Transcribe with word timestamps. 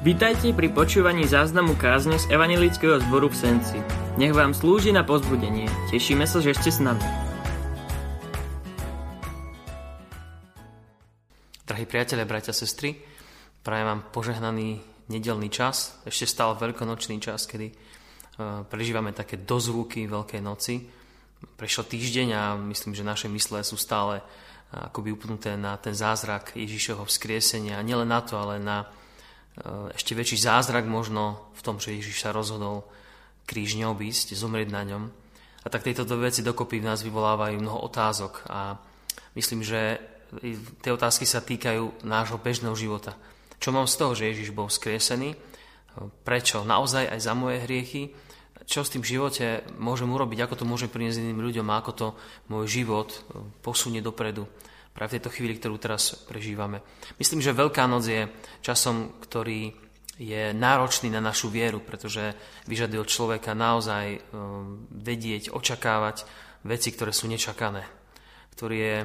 Vítajte 0.00 0.56
pri 0.56 0.72
počúvaní 0.72 1.28
záznamu 1.28 1.76
kázne 1.76 2.16
z 2.16 2.32
Evangelického 2.32 3.04
zboru 3.04 3.28
v 3.28 3.36
Senci. 3.36 3.84
Nech 4.16 4.32
vám 4.32 4.56
slúži 4.56 4.96
na 4.96 5.04
pozbudenie. 5.04 5.68
Tešíme 5.92 6.24
sa, 6.24 6.40
že 6.40 6.56
ste 6.56 6.72
s 6.72 6.80
nami. 6.80 7.04
Drahí 11.68 11.84
priatelia, 11.84 12.24
bratia, 12.24 12.56
sestry, 12.56 12.96
prajem 13.60 13.92
vám 13.92 14.00
požehnaný 14.08 14.80
nedelný 15.12 15.52
čas, 15.52 16.00
ešte 16.08 16.24
stále 16.24 16.56
veľkonočný 16.56 17.20
čas, 17.20 17.44
kedy 17.44 17.68
e, 17.68 17.74
prežívame 18.72 19.12
také 19.12 19.36
dozvuky 19.36 20.08
Veľkej 20.08 20.40
noci. 20.40 20.80
Prešiel 21.60 21.84
týždeň 21.84 22.28
a 22.40 22.56
myslím, 22.72 22.96
že 22.96 23.04
naše 23.04 23.28
mysle 23.28 23.60
sú 23.60 23.76
stále 23.76 24.24
e, 24.24 24.80
akoby 24.80 25.12
upnuté 25.12 25.60
na 25.60 25.76
ten 25.76 25.92
zázrak 25.92 26.56
Ježišovho 26.56 27.04
vzkriesenia. 27.04 27.84
Nielen 27.84 28.08
na 28.08 28.24
to, 28.24 28.40
ale 28.40 28.56
na 28.56 28.88
ešte 29.94 30.14
väčší 30.14 30.38
zázrak 30.40 30.86
možno 30.86 31.50
v 31.58 31.62
tom, 31.64 31.76
že 31.82 31.92
Ježiš 31.96 32.22
sa 32.22 32.30
rozhodol 32.30 32.86
kríž 33.44 33.74
neobísť, 33.74 34.38
zomrieť 34.38 34.70
na 34.70 34.82
ňom. 34.86 35.02
A 35.60 35.66
tak 35.68 35.84
tieto 35.84 36.06
dve 36.06 36.30
veci 36.30 36.40
dokopy 36.40 36.80
v 36.80 36.88
nás 36.88 37.04
vyvolávajú 37.04 37.60
mnoho 37.60 37.84
otázok 37.84 38.46
a 38.48 38.78
myslím, 39.36 39.60
že 39.60 40.00
tie 40.80 40.94
otázky 40.94 41.26
sa 41.26 41.42
týkajú 41.42 42.06
nášho 42.06 42.38
bežného 42.38 42.72
života. 42.78 43.18
Čo 43.60 43.74
mám 43.74 43.90
z 43.90 43.98
toho, 43.98 44.16
že 44.16 44.30
Ježiš 44.30 44.56
bol 44.56 44.72
skriesený? 44.72 45.36
Prečo? 46.24 46.64
Naozaj 46.64 47.12
aj 47.12 47.20
za 47.20 47.34
moje 47.36 47.60
hriechy? 47.66 48.14
Čo 48.64 48.86
s 48.86 48.94
tým 48.94 49.02
živote 49.02 49.66
môžem 49.76 50.06
urobiť? 50.08 50.46
Ako 50.46 50.54
to 50.54 50.64
môžem 50.64 50.88
priniesť 50.88 51.20
iným 51.20 51.42
ľuďom? 51.42 51.66
A 51.68 51.82
ako 51.82 51.92
to 51.92 52.06
môj 52.48 52.70
život 52.70 53.10
posunie 53.60 54.00
dopredu? 54.00 54.46
Práve 54.94 55.14
v 55.14 55.16
tejto 55.18 55.32
chvíli, 55.32 55.56
ktorú 55.56 55.76
teraz 55.78 56.14
prežívame. 56.26 56.82
Myslím, 57.16 57.40
že 57.40 57.56
Veľká 57.56 57.86
noc 57.86 58.04
je 58.06 58.26
časom, 58.60 59.18
ktorý 59.22 59.72
je 60.20 60.52
náročný 60.52 61.08
na 61.08 61.24
našu 61.24 61.48
vieru, 61.48 61.80
pretože 61.80 62.36
vyžaduje 62.68 63.00
od 63.00 63.08
človeka 63.08 63.56
naozaj 63.56 64.20
um, 64.20 64.84
vedieť, 64.92 65.48
očakávať 65.48 66.28
veci, 66.68 66.92
ktoré 66.92 67.16
sú 67.16 67.24
nečakané. 67.24 67.88
Ktorý 68.52 68.76
je 68.76 68.96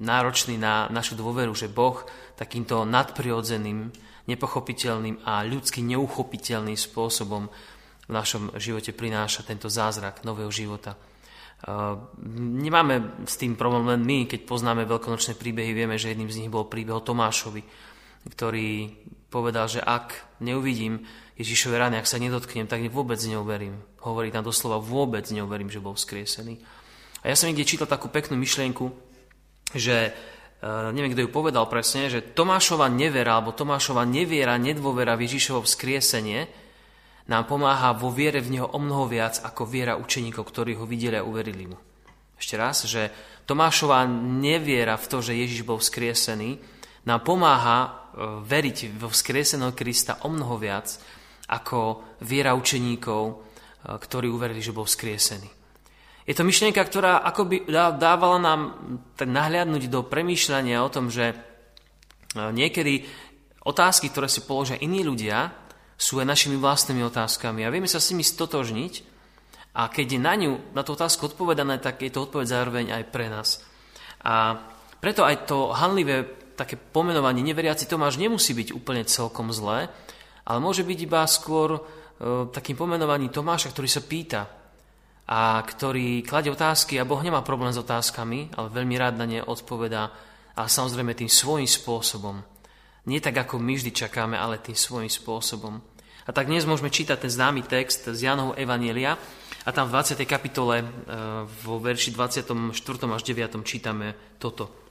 náročný 0.00 0.56
na 0.56 0.88
našu 0.88 1.12
dôveru, 1.20 1.52
že 1.52 1.68
Boh 1.68 2.00
takýmto 2.40 2.88
nadprirodzeným, 2.88 3.92
nepochopiteľným 4.24 5.28
a 5.28 5.44
ľudsky 5.44 5.84
neuchopiteľným 5.84 6.78
spôsobom 6.80 7.52
v 8.06 8.10
našom 8.10 8.56
živote 8.56 8.96
prináša 8.96 9.44
tento 9.44 9.68
zázrak 9.68 10.24
nového 10.24 10.48
života. 10.48 10.96
Nemáme 12.36 13.24
s 13.24 13.40
tým 13.40 13.56
problém 13.56 13.88
len 13.88 14.02
my, 14.04 14.18
keď 14.28 14.44
poznáme 14.44 14.84
veľkonočné 14.84 15.40
príbehy, 15.40 15.72
vieme, 15.72 15.96
že 15.96 16.12
jedným 16.12 16.28
z 16.28 16.44
nich 16.44 16.52
bol 16.52 16.68
príbeh 16.68 17.00
o 17.00 17.02
Tomášovi, 17.02 17.64
ktorý 18.28 18.92
povedal, 19.32 19.64
že 19.66 19.80
ak 19.80 20.36
neuvidím 20.44 21.02
Ježišové 21.36 21.80
rány, 21.80 21.96
ak 21.96 22.08
sa 22.08 22.20
nedotknem, 22.20 22.68
tak 22.68 22.84
vôbec 22.92 23.20
neuverím. 23.24 23.80
Hovorí 24.04 24.28
tam 24.32 24.44
doslova, 24.44 24.80
vôbec 24.80 25.24
neuverím, 25.32 25.72
že 25.72 25.82
bol 25.82 25.96
vzkriesený. 25.96 26.60
A 27.24 27.32
ja 27.32 27.36
som 27.36 27.48
niekde 27.48 27.68
čítal 27.68 27.88
takú 27.88 28.12
peknú 28.12 28.36
myšlienku, 28.40 28.92
že 29.76 29.96
e, 30.08 30.10
neviem, 30.92 31.12
kto 31.12 31.26
ju 31.26 31.30
povedal 31.32 31.68
presne, 31.68 32.08
že 32.08 32.22
Tomášova 32.22 32.88
nevera, 32.92 33.36
alebo 33.36 33.56
Tomášova 33.56 34.06
neviera, 34.08 34.56
nedôvera 34.60 35.18
v 35.18 35.28
Ježišovo 35.28 35.64
vzkriesenie, 35.66 36.46
nám 37.26 37.44
pomáha 37.50 37.90
vo 37.94 38.14
viere 38.14 38.38
v 38.38 38.58
Neho 38.58 38.68
o 38.70 38.78
mnoho 38.78 39.10
viac 39.10 39.42
ako 39.42 39.66
viera 39.66 39.98
učeníkov, 39.98 40.46
ktorí 40.46 40.78
ho 40.78 40.86
videli 40.86 41.18
a 41.18 41.26
uverili 41.26 41.66
mu. 41.66 41.78
Ešte 42.36 42.54
raz, 42.54 42.84
že 42.86 43.10
Tomášová 43.48 44.04
neviera 44.10 44.94
v 44.94 45.06
to, 45.08 45.18
že 45.24 45.38
Ježiš 45.38 45.66
bol 45.66 45.80
vzkriesený, 45.80 46.60
nám 47.06 47.20
pomáha 47.22 47.78
e, 47.86 47.90
veriť 48.42 48.98
vo 48.98 49.08
vzkrieseného 49.08 49.72
Krista 49.72 50.22
o 50.26 50.28
mnoho 50.28 50.58
viac 50.58 50.98
ako 51.46 52.02
viera 52.26 52.52
učeníkov, 52.58 53.22
e, 53.30 53.34
ktorí 53.96 54.26
uverili, 54.26 54.58
že 54.58 54.74
bol 54.74 54.84
vzkriesený. 54.84 55.48
Je 56.26 56.34
to 56.34 56.42
myšlienka, 56.42 56.82
ktorá 56.82 57.22
akoby 57.22 57.70
dávala 57.70 58.42
nám 58.42 58.60
nahliadnúť 59.22 59.86
do 59.86 60.02
premýšľania 60.02 60.82
o 60.82 60.90
tom, 60.90 61.06
že 61.06 61.30
e, 61.30 61.36
niekedy 62.34 63.06
otázky, 63.62 64.10
ktoré 64.10 64.26
si 64.26 64.42
položia 64.42 64.74
iní 64.82 65.06
ľudia, 65.06 65.65
sú 65.96 66.20
aj 66.20 66.28
našimi 66.28 66.60
vlastnými 66.60 67.00
otázkami 67.08 67.64
a 67.64 67.72
vieme 67.72 67.88
sa 67.88 67.98
s 67.98 68.12
nimi 68.12 68.20
stotožniť 68.20 69.16
a 69.76 69.92
keď 69.92 70.06
je 70.16 70.20
na 70.20 70.34
ňu, 70.36 70.52
na 70.72 70.80
tú 70.84 70.96
otázku 70.96 71.32
odpovedané, 71.32 71.76
tak 71.80 72.00
je 72.00 72.12
to 72.12 72.24
odpoveď 72.28 72.46
zároveň 72.48 72.86
aj 72.96 73.02
pre 73.12 73.28
nás. 73.28 73.60
A 74.24 74.56
preto 75.00 75.24
aj 75.24 75.44
to 75.44 75.72
hanlivé 75.76 76.24
také 76.56 76.80
pomenovanie 76.80 77.44
neveriaci 77.44 77.84
Tomáš 77.84 78.16
nemusí 78.16 78.56
byť 78.56 78.72
úplne 78.72 79.04
celkom 79.04 79.52
zlé, 79.52 79.92
ale 80.48 80.58
môže 80.64 80.80
byť 80.80 80.98
iba 81.04 81.20
skôr 81.28 81.76
e, 81.76 81.80
takým 82.48 82.80
pomenovaním 82.80 83.28
Tomáša, 83.28 83.76
ktorý 83.76 83.88
sa 83.92 84.00
pýta 84.00 84.42
a 85.28 85.60
ktorý 85.60 86.24
kladie 86.24 86.48
otázky 86.48 86.96
a 86.96 87.04
Boh 87.04 87.20
nemá 87.20 87.44
problém 87.44 87.74
s 87.74 87.82
otázkami, 87.82 88.56
ale 88.56 88.72
veľmi 88.72 88.96
rád 88.96 89.20
na 89.20 89.26
ne 89.28 89.44
odpovedá 89.44 90.08
a 90.56 90.62
samozrejme 90.64 91.12
tým 91.12 91.28
svojím 91.28 91.68
spôsobom. 91.68 92.40
Nie 93.06 93.22
tak, 93.22 93.38
ako 93.38 93.62
my 93.62 93.78
vždy 93.78 93.94
čakáme, 93.94 94.34
ale 94.34 94.58
tým 94.58 94.74
svojím 94.74 95.06
spôsobom. 95.06 95.78
A 96.26 96.30
tak 96.34 96.50
dnes 96.50 96.66
môžeme 96.66 96.90
čítať 96.90 97.22
ten 97.22 97.30
známy 97.30 97.62
text 97.62 98.10
z 98.10 98.18
Janovho 98.18 98.58
Evanielia 98.58 99.14
a 99.62 99.70
tam 99.70 99.86
v 99.86 99.94
20. 99.94 100.18
kapitole 100.26 100.82
e, 100.82 100.86
vo 101.46 101.78
verši 101.78 102.10
24. 102.10 102.74
až 103.14 103.22
9. 103.22 103.62
čítame 103.62 104.34
toto. 104.42 104.90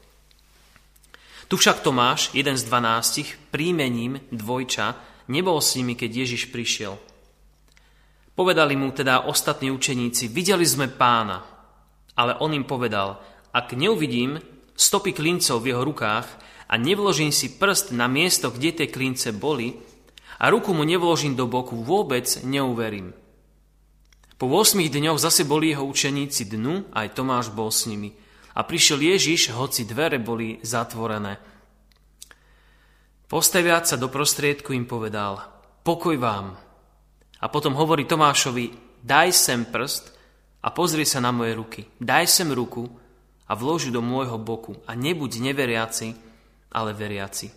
Tu 1.52 1.60
však 1.60 1.84
Tomáš, 1.84 2.32
jeden 2.32 2.56
z 2.56 2.64
dvanástich, 2.64 3.36
príjmením 3.52 4.24
dvojča, 4.32 4.96
nebol 5.28 5.60
s 5.60 5.76
nimi, 5.76 6.00
keď 6.00 6.24
Ježiš 6.24 6.56
prišiel. 6.56 6.96
Povedali 8.32 8.80
mu 8.80 8.96
teda 8.96 9.28
ostatní 9.28 9.76
učeníci, 9.76 10.32
videli 10.32 10.64
sme 10.64 10.88
pána, 10.88 11.44
ale 12.16 12.40
on 12.40 12.56
im 12.56 12.64
povedal, 12.64 13.20
ak 13.52 13.76
neuvidím 13.76 14.40
stopy 14.72 15.12
klincov 15.12 15.60
v 15.60 15.76
jeho 15.76 15.84
rukách 15.84 16.28
a 16.66 16.74
nevložím 16.78 17.30
si 17.30 17.54
prst 17.54 17.94
na 17.94 18.10
miesto, 18.10 18.50
kde 18.50 18.84
tie 18.84 18.88
klince 18.90 19.32
boli 19.32 19.78
a 20.42 20.50
ruku 20.50 20.74
mu 20.74 20.84
nevložím 20.84 21.38
do 21.38 21.46
boku, 21.48 21.80
vôbec 21.80 22.26
neuverím. 22.44 23.14
Po 24.36 24.52
8 24.52 24.84
dňoch 24.84 25.20
zase 25.22 25.48
boli 25.48 25.72
jeho 25.72 25.88
učeníci 25.88 26.52
dnu, 26.52 26.92
aj 26.92 27.16
Tomáš 27.16 27.56
bol 27.56 27.72
s 27.72 27.88
nimi. 27.88 28.12
A 28.56 28.68
prišiel 28.68 29.00
Ježiš, 29.00 29.56
hoci 29.56 29.88
dvere 29.88 30.20
boli 30.20 30.60
zatvorené. 30.60 31.40
Postaviac 33.32 33.88
sa 33.88 33.96
do 33.96 34.12
prostriedku 34.12 34.76
im 34.76 34.84
povedal, 34.84 35.40
pokoj 35.88 36.20
vám. 36.20 36.56
A 37.40 37.46
potom 37.48 37.76
hovorí 37.80 38.04
Tomášovi, 38.04 38.76
daj 39.04 39.32
sem 39.32 39.64
prst 39.68 40.12
a 40.64 40.72
pozri 40.72 41.08
sa 41.08 41.24
na 41.24 41.32
moje 41.32 41.56
ruky. 41.56 41.82
Daj 42.00 42.26
sem 42.28 42.50
ruku 42.52 42.92
a 43.48 43.54
vloži 43.56 43.92
do 43.92 44.04
môjho 44.04 44.36
boku 44.36 44.76
a 44.84 45.00
nebuď 45.00 45.52
neveriaci, 45.52 46.08
ale 46.76 46.92
veriaci. 46.92 47.48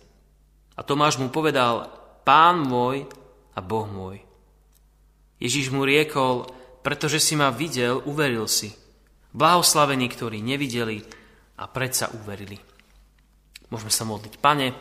A 0.73 0.81
Tomáš 0.87 1.19
mu 1.19 1.27
povedal, 1.27 1.91
pán 2.23 2.63
môj 2.63 3.03
a 3.51 3.59
boh 3.59 3.83
môj. 3.83 4.23
Ježiš 5.43 5.75
mu 5.75 5.83
riekol, 5.83 6.47
pretože 6.79 7.19
si 7.19 7.35
ma 7.35 7.51
videl, 7.51 7.99
uveril 8.07 8.47
si. 8.47 8.71
Blahoslavení, 9.35 10.07
ktorí 10.07 10.39
nevideli 10.39 11.03
a 11.59 11.67
predsa 11.67 12.07
uverili. 12.15 12.55
Môžeme 13.67 13.91
sa 13.91 14.07
modliť. 14.07 14.39
Pane, 14.39 14.71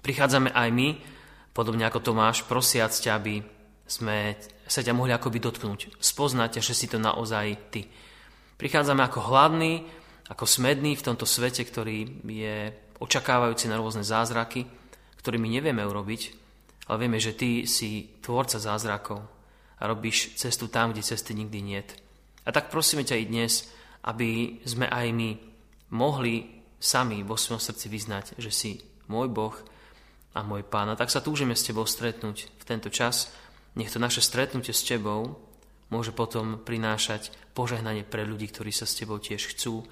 prichádzame 0.00 0.50
aj 0.56 0.68
my, 0.72 0.88
podobne 1.52 1.84
ako 1.84 2.00
Tomáš, 2.00 2.48
prosiac 2.48 2.90
ťa, 2.90 3.12
aby 3.20 3.44
sme 3.84 4.40
sa 4.64 4.80
ťa 4.80 4.96
mohli 4.96 5.12
akoby 5.12 5.38
dotknúť, 5.38 6.00
spoznať 6.00 6.64
že 6.64 6.72
si 6.72 6.88
to 6.88 6.96
naozaj 6.96 7.68
ty. 7.68 7.84
Prichádzame 8.56 9.04
ako 9.04 9.20
hladný, 9.28 9.84
ako 10.32 10.48
smedný 10.48 10.96
v 10.96 11.04
tomto 11.04 11.28
svete, 11.28 11.60
ktorý 11.68 12.24
je 12.24 12.72
očakávajúci 13.00 13.70
na 13.70 13.78
rôzne 13.78 14.04
zázraky, 14.04 14.66
ktoré 15.22 15.38
my 15.38 15.48
nevieme 15.48 15.86
urobiť, 15.86 16.22
ale 16.90 16.96
vieme, 17.06 17.22
že 17.22 17.36
Ty 17.36 17.64
si 17.64 18.10
tvorca 18.18 18.58
zázrakov 18.58 19.22
a 19.78 19.82
robíš 19.86 20.34
cestu 20.34 20.66
tam, 20.66 20.90
kde 20.90 21.02
cesty 21.06 21.34
nikdy 21.34 21.62
niet. 21.62 21.88
A 22.42 22.50
tak 22.50 22.74
prosíme 22.74 23.06
ťa 23.06 23.16
i 23.22 23.30
dnes, 23.30 23.70
aby 24.02 24.58
sme 24.66 24.90
aj 24.90 25.06
my 25.14 25.30
mohli 25.94 26.62
sami 26.82 27.22
vo 27.22 27.38
svojom 27.38 27.62
srdci 27.62 27.86
vyznať, 27.86 28.26
že 28.42 28.50
si 28.50 28.70
môj 29.06 29.30
Boh 29.30 29.54
a 30.34 30.42
môj 30.42 30.66
Pán. 30.66 30.90
A 30.90 30.98
tak 30.98 31.14
sa 31.14 31.22
túžime 31.22 31.54
s 31.54 31.62
Tebou 31.62 31.86
stretnúť 31.86 32.50
v 32.50 32.64
tento 32.66 32.90
čas. 32.90 33.30
Nech 33.78 33.94
to 33.94 34.02
naše 34.02 34.18
stretnutie 34.18 34.74
s 34.74 34.82
Tebou 34.82 35.38
môže 35.92 36.10
potom 36.10 36.58
prinášať 36.58 37.30
požehnanie 37.54 38.02
pre 38.02 38.26
ľudí, 38.26 38.50
ktorí 38.50 38.74
sa 38.74 38.88
s 38.88 38.98
Tebou 38.98 39.22
tiež 39.22 39.54
chcú 39.54 39.86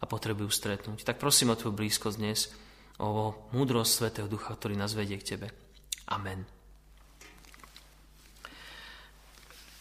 a 0.00 0.04
potrebujú 0.04 0.52
stretnúť. 0.52 1.02
Tak 1.04 1.16
prosím 1.16 1.52
o 1.52 1.58
Tvoju 1.58 1.72
blízkosť 1.72 2.18
dnes, 2.20 2.52
o 3.00 3.32
múdrosť 3.52 3.92
Svetého 3.92 4.28
Ducha, 4.28 4.56
ktorý 4.56 4.76
nás 4.76 4.96
vedie 4.96 5.16
k 5.20 5.36
Tebe. 5.36 5.48
Amen. 6.08 6.56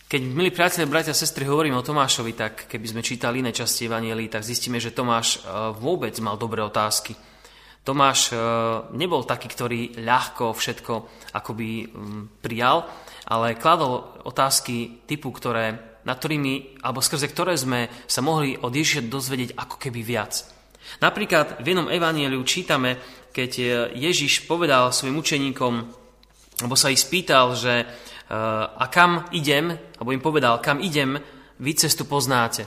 Keď, 0.06 0.22
milí 0.22 0.54
priatelia, 0.54 0.86
bratia 0.86 1.12
a 1.12 1.18
sestry, 1.18 1.50
hovorím 1.50 1.82
o 1.82 1.84
Tomášovi, 1.84 2.38
tak 2.38 2.70
keby 2.70 2.88
sme 2.88 3.02
čítali 3.02 3.42
iné 3.42 3.50
časti 3.50 3.90
Evangelií, 3.90 4.30
tak 4.30 4.46
zistíme, 4.46 4.78
že 4.78 4.94
Tomáš 4.94 5.42
e, 5.42 5.50
vôbec 5.82 6.14
mal 6.22 6.38
dobré 6.38 6.62
otázky. 6.62 7.18
Tomáš 7.82 8.30
e, 8.30 8.38
nebol 8.94 9.26
taký, 9.26 9.50
ktorý 9.50 9.80
ľahko 10.06 10.54
všetko 10.54 10.94
akoby 11.34 11.90
prijal, 12.38 12.86
ale 13.26 13.58
kladol 13.58 14.22
otázky 14.30 15.04
typu, 15.10 15.34
ktoré, 15.34 15.95
na 16.06 16.14
ktorými, 16.14 16.86
alebo 16.86 17.02
skrze 17.02 17.28
ktoré 17.30 17.58
sme 17.58 17.90
sa 18.06 18.22
mohli 18.22 18.54
od 18.56 18.70
Ježiša 18.70 19.10
dozvedieť 19.10 19.58
ako 19.58 19.76
keby 19.82 20.02
viac. 20.06 20.46
Napríklad 21.02 21.66
v 21.66 21.74
jednom 21.74 21.90
evanieliu 21.90 22.46
čítame, 22.46 23.02
keď 23.34 23.52
Ježiš 23.98 24.46
povedal 24.48 24.94
svojim 24.94 25.18
učeníkom, 25.18 25.74
alebo 26.64 26.76
sa 26.78 26.94
ich 26.94 27.04
spýtal, 27.04 27.52
že 27.58 27.84
e, 27.84 27.86
a 28.64 28.86
kam 28.88 29.28
idem, 29.36 29.76
alebo 30.00 30.16
im 30.16 30.24
povedal, 30.24 30.64
kam 30.64 30.80
idem, 30.80 31.20
vy 31.60 31.72
cestu 31.76 32.08
poznáte. 32.08 32.64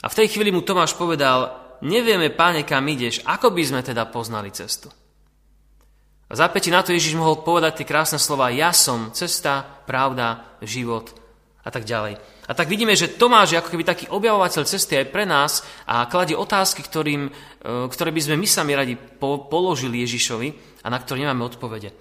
A 0.00 0.08
v 0.08 0.16
tej 0.16 0.32
chvíli 0.32 0.48
mu 0.48 0.64
Tomáš 0.64 0.96
povedal, 0.96 1.52
nevieme, 1.84 2.32
páne, 2.32 2.64
kam 2.64 2.88
ideš, 2.88 3.20
ako 3.28 3.52
by 3.52 3.62
sme 3.68 3.80
teda 3.84 4.08
poznali 4.08 4.48
cestu? 4.48 4.88
A 6.26 6.32
zápäti 6.32 6.72
na 6.72 6.80
to 6.80 6.96
Ježiš 6.96 7.20
mohol 7.20 7.44
povedať 7.44 7.84
tie 7.84 7.90
krásne 7.90 8.16
slova, 8.16 8.48
ja 8.48 8.72
som 8.72 9.12
cesta, 9.12 9.60
pravda, 9.84 10.56
život 10.64 11.12
a 11.60 11.68
tak 11.68 11.84
ďalej. 11.84 12.16
A 12.52 12.54
tak 12.54 12.68
vidíme, 12.68 12.92
že 12.92 13.16
Tomáš 13.16 13.56
je 13.56 13.60
ako 13.64 13.72
keby 13.72 13.80
taký 13.80 14.04
objavovateľ 14.12 14.68
cesty 14.68 15.00
aj 15.00 15.08
pre 15.08 15.24
nás 15.24 15.64
a 15.88 16.04
kladie 16.04 16.36
otázky, 16.36 16.84
ktorým, 16.84 17.24
e, 17.24 17.30
ktoré 17.88 18.12
by 18.12 18.20
sme 18.20 18.36
my 18.36 18.44
sami 18.44 18.76
radi 18.76 18.92
položili 19.24 20.04
Ježišovi 20.04 20.48
a 20.84 20.92
na 20.92 21.00
ktoré 21.00 21.24
nemáme 21.24 21.48
odpovede. 21.48 21.96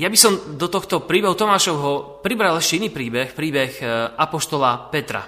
Ja 0.00 0.08
by 0.08 0.16
som 0.16 0.56
do 0.56 0.72
tohto 0.72 1.04
príbehu 1.04 1.36
Tomášovho 1.36 2.24
pribral 2.24 2.56
ešte 2.56 2.80
iný 2.80 2.88
príbeh, 2.88 3.36
príbeh 3.36 3.72
e, 3.76 3.84
apoštola 4.16 4.88
Petra. 4.88 5.20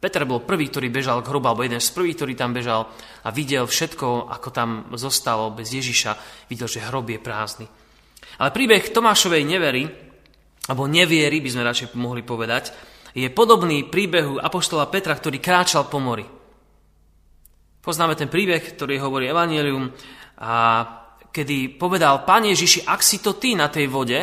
Peter 0.00 0.24
bol 0.24 0.40
prvý, 0.40 0.72
ktorý 0.72 0.88
bežal 0.88 1.20
k 1.20 1.28
hrobu, 1.28 1.52
alebo 1.52 1.60
jeden 1.60 1.76
z 1.76 1.92
prvých, 1.92 2.16
ktorý 2.24 2.32
tam 2.32 2.56
bežal 2.56 2.88
a 3.20 3.28
videl 3.36 3.68
všetko, 3.68 4.32
ako 4.32 4.48
tam 4.48 4.70
zostalo 4.96 5.52
bez 5.52 5.68
Ježiša. 5.76 6.48
Videl, 6.48 6.72
že 6.72 6.88
hrob 6.88 7.04
je 7.04 7.20
prázdny. 7.20 7.68
Ale 8.40 8.48
príbeh 8.48 8.88
Tomášovej 8.96 9.44
nevery, 9.44 9.84
alebo 10.72 10.88
neviery, 10.88 11.44
by 11.44 11.48
sme 11.52 11.68
radšej 11.68 11.92
mohli 12.00 12.24
povedať, 12.24 12.91
je 13.12 13.28
podobný 13.28 13.84
príbehu 13.88 14.40
Apoštola 14.40 14.88
Petra, 14.88 15.12
ktorý 15.12 15.36
kráčal 15.36 15.88
po 15.88 16.00
mori. 16.00 16.24
Poznáme 17.82 18.16
ten 18.16 18.30
príbeh, 18.30 18.62
ktorý 18.62 19.02
hovorí 19.02 19.28
Evangelium 19.28 19.90
a 20.38 20.52
kedy 21.28 21.76
povedal, 21.76 22.24
Pán 22.24 22.46
Ježiši, 22.46 22.86
ak 22.86 23.00
si 23.02 23.20
to 23.20 23.36
ty 23.36 23.52
na 23.58 23.68
tej 23.68 23.88
vode, 23.88 24.20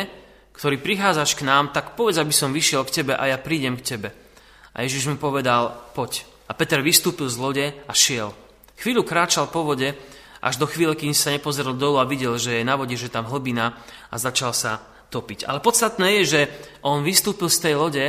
ktorý 0.56 0.80
prichádzaš 0.80 1.36
k 1.38 1.46
nám, 1.46 1.70
tak 1.70 1.94
povedz, 1.94 2.18
aby 2.18 2.34
som 2.34 2.54
vyšiel 2.54 2.82
k 2.86 3.02
tebe 3.02 3.12
a 3.14 3.24
ja 3.30 3.38
prídem 3.40 3.76
k 3.78 3.86
tebe. 3.96 4.08
A 4.74 4.86
Ježiš 4.86 5.10
mu 5.10 5.16
povedal, 5.18 5.72
poď. 5.92 6.24
A 6.50 6.56
Peter 6.56 6.82
vystúpil 6.82 7.30
z 7.30 7.36
lode 7.38 7.66
a 7.86 7.92
šiel. 7.94 8.34
Chvíľu 8.80 9.06
kráčal 9.06 9.50
po 9.52 9.62
vode, 9.62 9.94
až 10.40 10.56
do 10.56 10.64
chvíle, 10.64 10.96
kým 10.96 11.12
sa 11.12 11.30
nepozrel 11.30 11.76
dolu 11.76 12.00
a 12.00 12.08
videl, 12.08 12.40
že 12.40 12.58
je 12.58 12.64
na 12.64 12.74
vode, 12.74 12.96
že 12.96 13.12
tam 13.12 13.28
hlbina 13.28 13.76
a 14.08 14.16
začal 14.16 14.56
sa 14.56 14.80
topiť. 15.12 15.44
Ale 15.44 15.60
podstatné 15.60 16.20
je, 16.20 16.22
že 16.24 16.40
on 16.80 17.04
vystúpil 17.04 17.52
z 17.52 17.60
tej 17.60 17.74
lode 17.76 18.04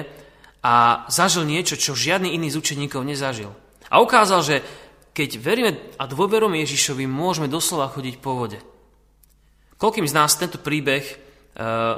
a 0.61 1.05
zažil 1.09 1.45
niečo, 1.45 1.77
čo 1.77 1.97
žiadny 1.97 2.37
iný 2.37 2.53
z 2.53 2.59
učeníkov 2.61 3.01
nezažil. 3.01 3.49
A 3.89 3.99
ukázal, 3.99 4.41
že 4.45 4.55
keď 5.11 5.29
veríme 5.41 5.71
a 5.99 6.07
dôverujeme 6.07 6.61
Ježišovi, 6.63 7.09
môžeme 7.09 7.51
doslova 7.51 7.91
chodiť 7.91 8.21
po 8.23 8.37
vode. 8.37 8.61
Koľkým 9.75 10.07
z 10.07 10.15
nás 10.15 10.37
tento 10.37 10.61
príbeh 10.61 11.03
e, 11.03 11.15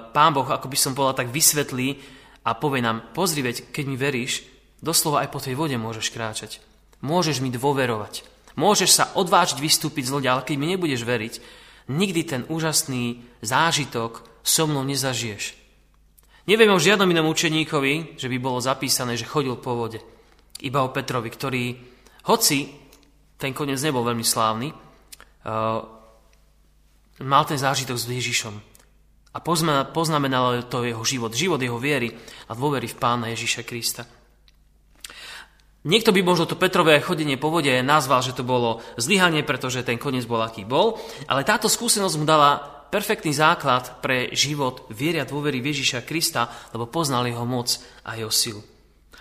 Pán 0.09 0.31
Boh, 0.33 0.47
ako 0.47 0.71
by 0.71 0.77
som 0.79 0.95
povedal, 0.95 1.27
tak 1.27 1.35
vysvetlí 1.35 1.99
a 2.47 2.55
povie 2.55 2.81
nám, 2.81 3.13
pozri, 3.13 3.43
veď, 3.43 3.69
keď 3.69 3.85
mi 3.85 3.99
veríš, 3.99 4.53
Doslova 4.83 5.23
aj 5.23 5.31
po 5.31 5.39
tej 5.39 5.55
vode 5.55 5.79
môžeš 5.79 6.11
kráčať. 6.11 6.59
Môžeš 6.99 7.39
mi 7.39 7.47
dôverovať. 7.47 8.27
Môžeš 8.59 8.91
sa 8.91 9.07
odvážiť 9.15 9.63
vystúpiť 9.63 10.11
z 10.11 10.13
lode, 10.19 10.27
ale 10.27 10.43
keď 10.43 10.55
mi 10.59 10.67
nebudeš 10.75 11.07
veriť, 11.07 11.33
nikdy 11.87 12.21
ten 12.27 12.41
úžasný 12.51 13.23
zážitok 13.39 14.27
so 14.43 14.67
mnou 14.67 14.83
nezažiješ. 14.83 15.55
Neviem 16.43 16.75
o 16.75 16.79
žiadnom 16.81 17.07
inom 17.07 17.31
učeníkovi, 17.31 18.19
že 18.19 18.27
by 18.27 18.37
bolo 18.39 18.59
zapísané, 18.59 19.15
že 19.15 19.23
chodil 19.23 19.55
po 19.55 19.79
vode. 19.79 20.03
Iba 20.59 20.83
o 20.83 20.91
Petrovi, 20.91 21.31
ktorý, 21.31 21.63
hoci 22.27 22.67
ten 23.39 23.55
koniec 23.55 23.79
nebol 23.79 24.03
veľmi 24.03 24.23
slávny, 24.27 24.67
uh, 24.71 25.79
mal 27.23 27.43
ten 27.47 27.55
zážitok 27.55 27.95
s 27.95 28.11
Ježišom. 28.11 28.55
A 29.33 29.39
poznamenalo 29.89 30.67
to 30.67 30.85
jeho 30.85 31.01
život, 31.01 31.31
život 31.33 31.57
jeho 31.57 31.79
viery 31.79 32.11
a 32.47 32.51
dôvery 32.53 32.91
v 32.91 32.99
Pána 32.99 33.31
Ježiša 33.33 33.63
Krista. 33.65 34.03
Niekto 35.83 36.15
by 36.15 36.23
možno 36.23 36.47
to 36.47 36.55
Petrové 36.55 37.03
chodenie 37.03 37.35
po 37.35 37.51
vode 37.51 37.71
nazval, 37.83 38.23
že 38.23 38.31
to 38.31 38.47
bolo 38.47 38.79
zlyhanie, 38.95 39.43
pretože 39.43 39.83
ten 39.83 39.99
koniec 39.99 40.23
bol 40.23 40.39
aký 40.39 40.63
bol, 40.63 40.95
ale 41.27 41.43
táto 41.43 41.67
skúsenosť 41.67 42.15
mu 42.15 42.23
dala 42.23 42.73
perfektný 42.87 43.35
základ 43.35 43.99
pre 43.99 44.31
život 44.31 44.87
viery 44.87 45.19
a 45.19 45.27
dôvery 45.27 45.59
Ježiša 45.59 46.07
Krista, 46.07 46.47
lebo 46.71 46.87
poznal 46.87 47.27
jeho 47.27 47.43
moc 47.43 47.83
a 48.07 48.15
jeho 48.15 48.31
silu. 48.31 48.63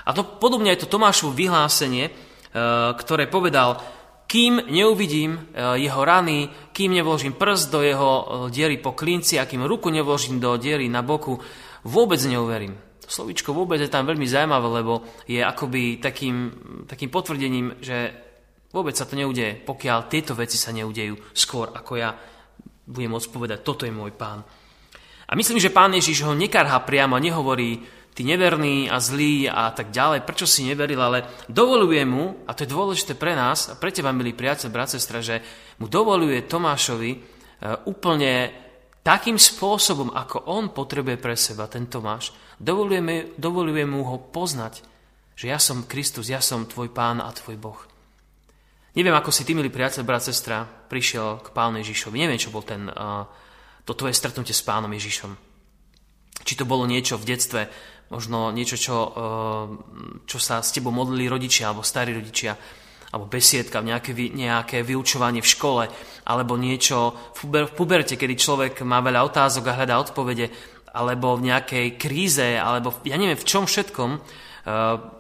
A 0.07 0.15
to 0.15 0.23
podobne 0.39 0.71
je 0.71 0.87
to 0.87 0.93
Tomášovo 0.93 1.35
vyhlásenie, 1.35 2.07
e, 2.07 2.13
ktoré 2.95 3.27
povedal, 3.27 3.83
kým 4.31 4.63
neuvidím 4.71 5.35
e, 5.35 5.41
jeho 5.83 6.03
rany, 6.07 6.47
kým 6.71 6.95
nevložím 6.95 7.35
prst 7.35 7.75
do 7.75 7.83
jeho 7.83 8.11
e, 8.11 8.25
diery 8.55 8.79
po 8.79 8.95
klinci 8.95 9.35
a 9.35 9.51
kým 9.51 9.67
ruku 9.67 9.91
nevložím 9.91 10.39
do 10.39 10.55
diery 10.63 10.87
na 10.87 11.03
boku, 11.03 11.43
vôbec 11.83 12.23
neuverím 12.23 12.92
slovičko 13.07 13.51
vôbec 13.57 13.83
je 13.83 13.91
tam 13.91 14.07
veľmi 14.07 14.27
zaujímavé, 14.27 14.69
lebo 14.83 15.03
je 15.27 15.43
akoby 15.43 15.99
takým, 15.99 16.37
takým 16.87 17.11
potvrdením, 17.11 17.79
že 17.83 18.13
vôbec 18.73 18.97
sa 18.97 19.05
to 19.05 19.19
neudeje, 19.19 19.61
pokiaľ 19.63 19.99
tieto 20.09 20.33
veci 20.33 20.57
sa 20.57 20.73
neudejú 20.73 21.35
skôr, 21.37 21.71
ako 21.71 21.93
ja 21.99 22.15
budem 22.89 23.13
môcť 23.13 23.29
povedať, 23.31 23.59
toto 23.63 23.85
je 23.87 23.95
môj 23.95 24.13
pán. 24.17 24.43
A 25.29 25.33
myslím, 25.33 25.63
že 25.63 25.73
pán 25.73 25.97
Ježiš 25.97 26.29
ho 26.29 26.37
nekarhá 26.37 26.83
priamo, 26.85 27.17
nehovorí, 27.17 27.81
ty 28.13 28.21
neverný 28.29 28.93
a 28.93 29.01
zlý 29.01 29.49
a 29.49 29.73
tak 29.73 29.89
ďalej, 29.89 30.29
prečo 30.29 30.45
si 30.45 30.69
neveril, 30.69 31.01
ale 31.01 31.25
dovoluje 31.49 32.05
mu, 32.05 32.45
a 32.45 32.53
to 32.53 32.69
je 32.69 32.73
dôležité 32.73 33.17
pre 33.17 33.33
nás 33.33 33.73
a 33.73 33.75
pre 33.81 33.89
teba, 33.89 34.13
milý 34.13 34.37
priateľ, 34.37 34.69
brat, 34.69 34.93
sestra, 34.93 35.25
že 35.25 35.41
mu 35.81 35.89
dovoluje 35.89 36.45
Tomášovi 36.45 37.11
e, 37.13 37.19
úplne 37.89 38.62
takým 39.03 39.37
spôsobom, 39.37 40.15
ako 40.15 40.47
on 40.47 40.71
potrebuje 40.71 41.19
pre 41.19 41.35
seba, 41.35 41.67
ten 41.67 41.91
Tomáš, 41.91 42.31
dovolujeme, 42.59 43.35
dovolujeme 43.35 43.87
mu 43.87 44.07
ho 44.07 44.17
poznať, 44.31 44.83
že 45.35 45.51
ja 45.51 45.59
som 45.59 45.87
Kristus, 45.91 46.31
ja 46.31 46.39
som 46.39 46.71
tvoj 46.71 46.95
pán 46.95 47.19
a 47.19 47.35
tvoj 47.35 47.59
Boh. 47.59 47.81
Neviem, 48.93 49.17
ako 49.17 49.33
si 49.33 49.43
ty, 49.49 49.57
milý 49.57 49.73
priateľ, 49.73 50.05
brat, 50.05 50.23
sestra, 50.23 50.69
prišiel 50.69 51.41
k 51.41 51.49
pánu 51.57 51.81
Ježišovi. 51.81 52.21
Neviem, 52.21 52.37
čo 52.37 52.53
bol 52.53 52.61
ten, 52.61 52.93
uh, 52.93 53.25
to 53.89 53.97
tvoje 53.97 54.13
stretnutie 54.13 54.53
s 54.53 54.61
pánom 54.61 54.93
Ježišom. 54.93 55.33
Či 56.45 56.55
to 56.61 56.69
bolo 56.69 56.85
niečo 56.85 57.17
v 57.17 57.25
detstve, 57.25 57.73
možno 58.13 58.53
niečo, 58.53 58.77
čo, 58.77 58.97
uh, 59.01 59.67
čo 60.29 60.37
sa 60.37 60.61
s 60.61 60.77
tebou 60.77 60.93
modlili 60.93 61.25
rodičia 61.25 61.73
alebo 61.73 61.81
starí 61.81 62.13
rodičia, 62.13 62.53
alebo 63.13 63.29
besiedka, 63.29 63.85
nejaké, 63.85 64.17
nejaké 64.17 64.81
vyučovanie 64.81 65.45
v 65.45 65.53
škole, 65.53 65.85
alebo 66.25 66.57
niečo 66.57 67.13
v 67.45 67.69
puberte, 67.77 68.17
kedy 68.17 68.35
človek 68.41 68.75
má 68.89 69.05
veľa 69.05 69.21
otázok 69.29 69.69
a 69.69 69.77
hľadá 69.77 70.01
odpovede, 70.01 70.49
alebo 70.97 71.37
v 71.37 71.53
nejakej 71.53 71.87
kríze, 72.01 72.57
alebo 72.57 73.05
ja 73.05 73.21
neviem 73.21 73.37
v 73.37 73.49
čom 73.49 73.69
všetkom, 73.69 74.11
uh, 74.17 74.21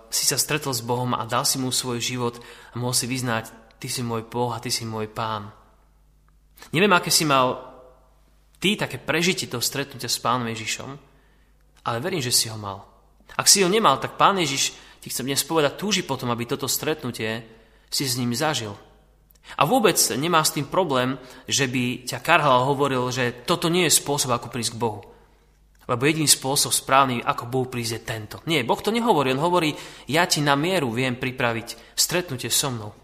si 0.08 0.24
sa 0.24 0.40
stretol 0.40 0.72
s 0.72 0.84
Bohom 0.84 1.12
a 1.12 1.28
dal 1.28 1.44
si 1.44 1.60
mu 1.60 1.68
svoj 1.68 2.00
život 2.00 2.40
a 2.72 2.80
mohol 2.80 2.96
si 2.96 3.04
vyznať, 3.04 3.76
ty 3.76 3.92
si 3.92 4.00
môj 4.00 4.24
Boh 4.28 4.52
a 4.52 4.60
ty 4.60 4.72
si 4.72 4.88
môj 4.88 5.12
pán. 5.12 5.52
Neviem, 6.72 6.92
aké 6.96 7.12
si 7.12 7.28
mal 7.28 7.60
ty 8.56 8.76
také 8.76 8.96
prežitie 9.00 9.48
toho 9.48 9.60
stretnutia 9.60 10.08
s 10.08 10.20
pánom 10.22 10.48
Ježišom, 10.48 10.90
ale 11.84 11.96
verím, 12.00 12.24
že 12.24 12.32
si 12.32 12.48
ho 12.48 12.56
mal. 12.56 12.88
Ak 13.36 13.48
si 13.48 13.64
ho 13.64 13.68
nemal, 13.68 14.00
tak 14.00 14.16
pán 14.20 14.38
Ježiš 14.40 14.76
ti 15.02 15.10
chcem 15.10 15.26
dnes 15.26 15.42
povedať, 15.42 15.76
túži 15.76 16.06
potom, 16.06 16.30
aby 16.30 16.46
toto 16.46 16.70
stretnutie 16.70 17.42
si 17.92 18.08
s 18.08 18.16
ním 18.16 18.32
zažil. 18.32 18.72
A 19.60 19.68
vôbec 19.68 20.00
nemá 20.16 20.40
s 20.40 20.54
tým 20.56 20.64
problém, 20.64 21.20
že 21.44 21.68
by 21.68 22.08
ťa 22.08 22.24
karhal 22.24 22.64
hovoril, 22.64 23.12
že 23.12 23.44
toto 23.44 23.68
nie 23.68 23.84
je 23.84 23.98
spôsob, 24.00 24.32
ako 24.32 24.48
prísť 24.48 24.72
k 24.74 24.80
Bohu. 24.80 25.00
Lebo 25.84 26.06
jediný 26.06 26.30
spôsob 26.30 26.72
správny, 26.72 27.20
ako 27.20 27.50
Bohu 27.50 27.66
prísť, 27.68 27.92
je 27.92 28.00
tento. 28.00 28.36
Nie, 28.48 28.64
Boh 28.64 28.78
to 28.80 28.94
nehovorí. 28.94 29.34
On 29.34 29.42
hovorí, 29.42 29.74
ja 30.08 30.24
ti 30.24 30.40
na 30.40 30.56
mieru 30.56 30.88
viem 30.94 31.18
pripraviť 31.18 31.98
stretnutie 31.98 32.48
so 32.48 32.72
mnou. 32.72 32.94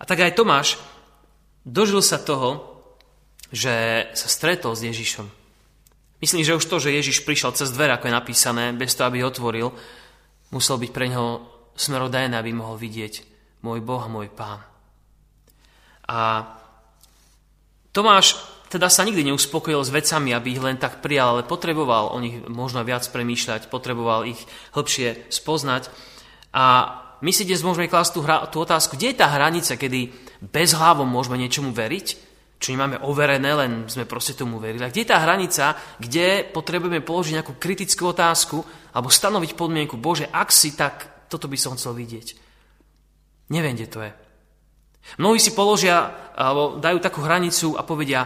A 0.00 0.02
tak 0.02 0.24
aj 0.24 0.34
Tomáš 0.34 0.80
dožil 1.62 2.02
sa 2.02 2.18
toho, 2.18 2.74
že 3.54 3.70
sa 4.18 4.26
stretol 4.26 4.74
s 4.74 4.82
Ježišom. 4.82 5.30
Myslím, 6.18 6.42
že 6.42 6.56
už 6.56 6.64
to, 6.64 6.80
že 6.80 6.96
Ježiš 6.96 7.22
prišiel 7.22 7.52
cez 7.52 7.70
dvere, 7.70 7.92
ako 7.94 8.08
je 8.08 8.18
napísané, 8.18 8.64
bez 8.72 8.96
toho, 8.96 9.12
aby 9.12 9.20
ho 9.20 9.28
otvoril, 9.28 9.68
musel 10.50 10.80
byť 10.80 10.90
pre 10.90 11.12
neho 11.12 11.44
smerodajné, 11.76 12.34
aby 12.34 12.50
mohol 12.56 12.80
vidieť 12.80 13.33
môj 13.64 13.80
Boh, 13.80 14.04
môj 14.12 14.28
Pán. 14.28 14.60
A 16.04 16.44
Tomáš 17.96 18.36
teda 18.68 18.90
sa 18.90 19.06
nikdy 19.06 19.30
neuspokojil 19.30 19.86
s 19.86 19.94
vecami, 19.94 20.34
aby 20.34 20.58
ich 20.58 20.62
len 20.62 20.74
tak 20.74 20.98
prijal, 20.98 21.38
ale 21.38 21.48
potreboval 21.48 22.10
o 22.10 22.18
nich 22.18 22.42
možno 22.50 22.82
viac 22.82 23.06
premýšľať, 23.06 23.70
potreboval 23.70 24.26
ich 24.26 24.40
hĺbšie 24.74 25.30
spoznať. 25.30 25.94
A 26.50 26.64
my 27.22 27.30
si 27.30 27.46
dnes 27.46 27.62
môžeme 27.62 27.86
klásť 27.86 28.10
tú, 28.18 28.20
hra, 28.26 28.50
tú 28.50 28.58
otázku, 28.66 28.98
kde 28.98 29.14
je 29.14 29.20
tá 29.22 29.30
hranica, 29.30 29.78
kedy 29.78 30.10
bez 30.42 30.74
hlavom 30.74 31.06
môžeme 31.06 31.38
niečomu 31.38 31.70
veriť, 31.70 32.06
čo 32.58 32.74
nemáme 32.74 32.98
overené, 33.06 33.54
len 33.54 33.86
sme 33.86 34.10
proste 34.10 34.34
tomu 34.34 34.58
verili. 34.58 34.82
A 34.82 34.90
kde 34.90 35.06
je 35.06 35.12
tá 35.14 35.22
hranica, 35.22 35.78
kde 36.02 36.42
potrebujeme 36.50 36.98
položiť 36.98 37.38
nejakú 37.38 37.54
kritickú 37.56 38.10
otázku 38.10 38.58
alebo 38.90 39.06
stanoviť 39.06 39.54
podmienku, 39.54 39.94
Bože, 40.02 40.26
ak 40.34 40.50
si 40.50 40.74
tak, 40.74 41.30
toto 41.30 41.46
by 41.46 41.54
som 41.54 41.78
chcel 41.78 41.94
vidieť. 41.94 42.43
Neviem, 43.52 43.76
kde 43.76 43.88
to 43.90 44.00
je. 44.00 44.12
Mnohí 45.20 45.36
si 45.36 45.52
položia 45.52 46.32
alebo 46.32 46.80
dajú 46.80 46.98
takú 46.98 47.20
hranicu 47.20 47.76
a 47.76 47.84
povedia, 47.84 48.24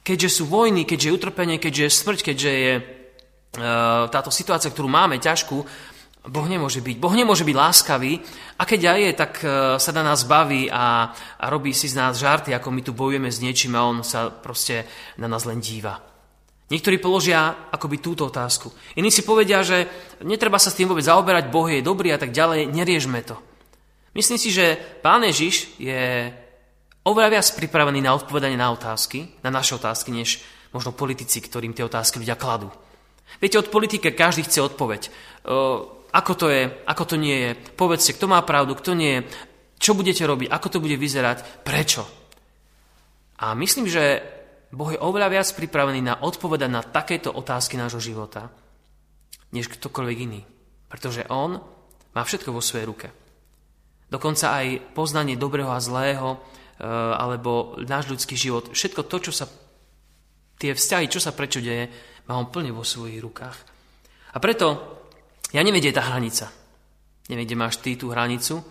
keďže 0.00 0.42
sú 0.42 0.44
vojny, 0.48 0.88
keďže 0.88 1.06
je 1.12 1.16
utrpenie, 1.16 1.56
keďže 1.60 1.82
je 1.84 1.98
smrť, 2.00 2.20
keďže 2.32 2.50
je 2.50 2.72
e, 2.76 2.82
táto 4.08 4.32
situácia, 4.32 4.72
ktorú 4.72 4.88
máme 4.88 5.20
ťažkú, 5.20 5.56
Boh 6.20 6.44
nemôže 6.44 6.84
byť. 6.84 6.96
Boh 7.00 7.16
nemôže 7.16 7.48
byť 7.48 7.56
láskavý 7.56 8.20
a 8.60 8.62
keď 8.68 8.80
aj 8.92 8.98
je, 9.00 9.12
tak 9.16 9.32
e, 9.40 9.46
sa 9.80 9.92
na 9.92 10.04
nás 10.04 10.24
baví 10.24 10.68
a, 10.68 11.12
a 11.12 11.44
robí 11.48 11.72
si 11.72 11.88
z 11.88 11.96
nás 11.96 12.20
žarty, 12.20 12.52
ako 12.52 12.68
my 12.72 12.80
tu 12.84 12.92
bojujeme 12.96 13.28
s 13.28 13.40
niečím 13.40 13.76
a 13.76 13.84
on 13.88 14.04
sa 14.04 14.32
proste 14.32 14.88
na 15.16 15.28
nás 15.28 15.44
len 15.48 15.60
díva. 15.60 16.00
Niektorí 16.70 17.02
položia 17.02 17.66
akoby 17.72 17.98
túto 17.98 18.30
otázku. 18.30 18.70
Iní 18.94 19.10
si 19.10 19.26
povedia, 19.26 19.64
že 19.66 19.90
netreba 20.22 20.60
sa 20.60 20.70
s 20.70 20.78
tým 20.78 20.86
vôbec 20.86 21.02
zaoberať, 21.02 21.50
Boh 21.50 21.66
je 21.66 21.82
dobrý 21.82 22.14
a 22.14 22.18
tak 22.20 22.30
ďalej, 22.30 22.70
neriežme 22.70 23.20
to. 23.26 23.49
Myslím 24.14 24.38
si, 24.38 24.50
že 24.50 24.74
Pán 25.02 25.22
Ježiš 25.22 25.78
je 25.78 26.30
oveľa 27.06 27.38
viac 27.38 27.46
pripravený 27.54 28.02
na 28.02 28.14
odpovedanie 28.18 28.58
na 28.58 28.74
otázky, 28.74 29.38
na 29.40 29.50
naše 29.54 29.78
otázky, 29.78 30.10
než 30.10 30.42
možno 30.74 30.94
politici, 30.94 31.38
ktorým 31.38 31.74
tie 31.74 31.86
otázky 31.86 32.18
ľudia 32.18 32.34
kladú. 32.34 32.70
Viete, 33.38 33.62
od 33.62 33.70
politike 33.70 34.10
každý 34.10 34.42
chce 34.42 34.58
odpoveď 34.66 35.02
ako 36.10 36.32
to 36.34 36.46
je, 36.50 36.62
ako 36.86 37.04
to 37.06 37.16
nie 37.16 37.36
je. 37.38 37.50
Povedzte, 37.54 38.14
kto 38.14 38.26
má 38.26 38.42
pravdu, 38.42 38.74
kto 38.74 38.98
nie 38.98 39.22
je. 39.22 39.26
Čo 39.80 39.96
budete 39.96 40.26
robiť, 40.26 40.50
ako 40.50 40.68
to 40.68 40.82
bude 40.82 40.96
vyzerať, 40.98 41.64
prečo. 41.64 42.04
A 43.40 43.56
myslím, 43.56 43.88
že 43.88 44.20
Boh 44.70 44.92
je 44.92 45.00
oveľa 45.00 45.32
viac 45.32 45.48
pripravený 45.56 46.00
na 46.04 46.14
odpovedať 46.20 46.70
na 46.70 46.82
takéto 46.84 47.32
otázky 47.32 47.80
nášho 47.80 48.02
života, 48.02 48.52
než 49.56 49.72
ktokoľvek 49.72 50.18
iný. 50.20 50.44
Pretože 50.90 51.26
On 51.32 51.56
má 52.12 52.22
všetko 52.26 52.52
vo 52.52 52.60
svojej 52.60 52.86
ruke. 52.86 53.08
Dokonca 54.10 54.58
aj 54.58 54.92
poznanie 54.92 55.38
dobrého 55.38 55.70
a 55.70 55.78
zlého, 55.78 56.34
e, 56.34 56.38
alebo 57.14 57.78
náš 57.86 58.10
ľudský 58.10 58.34
život, 58.34 58.74
všetko 58.74 59.06
to, 59.06 59.30
čo 59.30 59.32
sa, 59.32 59.46
tie 60.58 60.74
vzťahy, 60.74 61.06
čo 61.06 61.22
sa 61.22 61.30
prečo 61.30 61.62
deje, 61.62 61.86
má 62.26 62.34
On 62.34 62.50
plne 62.50 62.74
vo 62.74 62.82
svojich 62.82 63.22
rukách. 63.22 63.58
A 64.34 64.38
preto 64.42 64.98
ja 65.50 65.62
neviem, 65.66 65.82
kde 65.82 65.90
je 65.94 65.98
tá 65.98 66.06
hranica. 66.06 66.46
Neviem, 67.26 67.46
kde 67.46 67.58
máš 67.58 67.82
ty 67.82 67.98
tú 67.98 68.10
hranicu, 68.10 68.58
eh, 68.58 68.66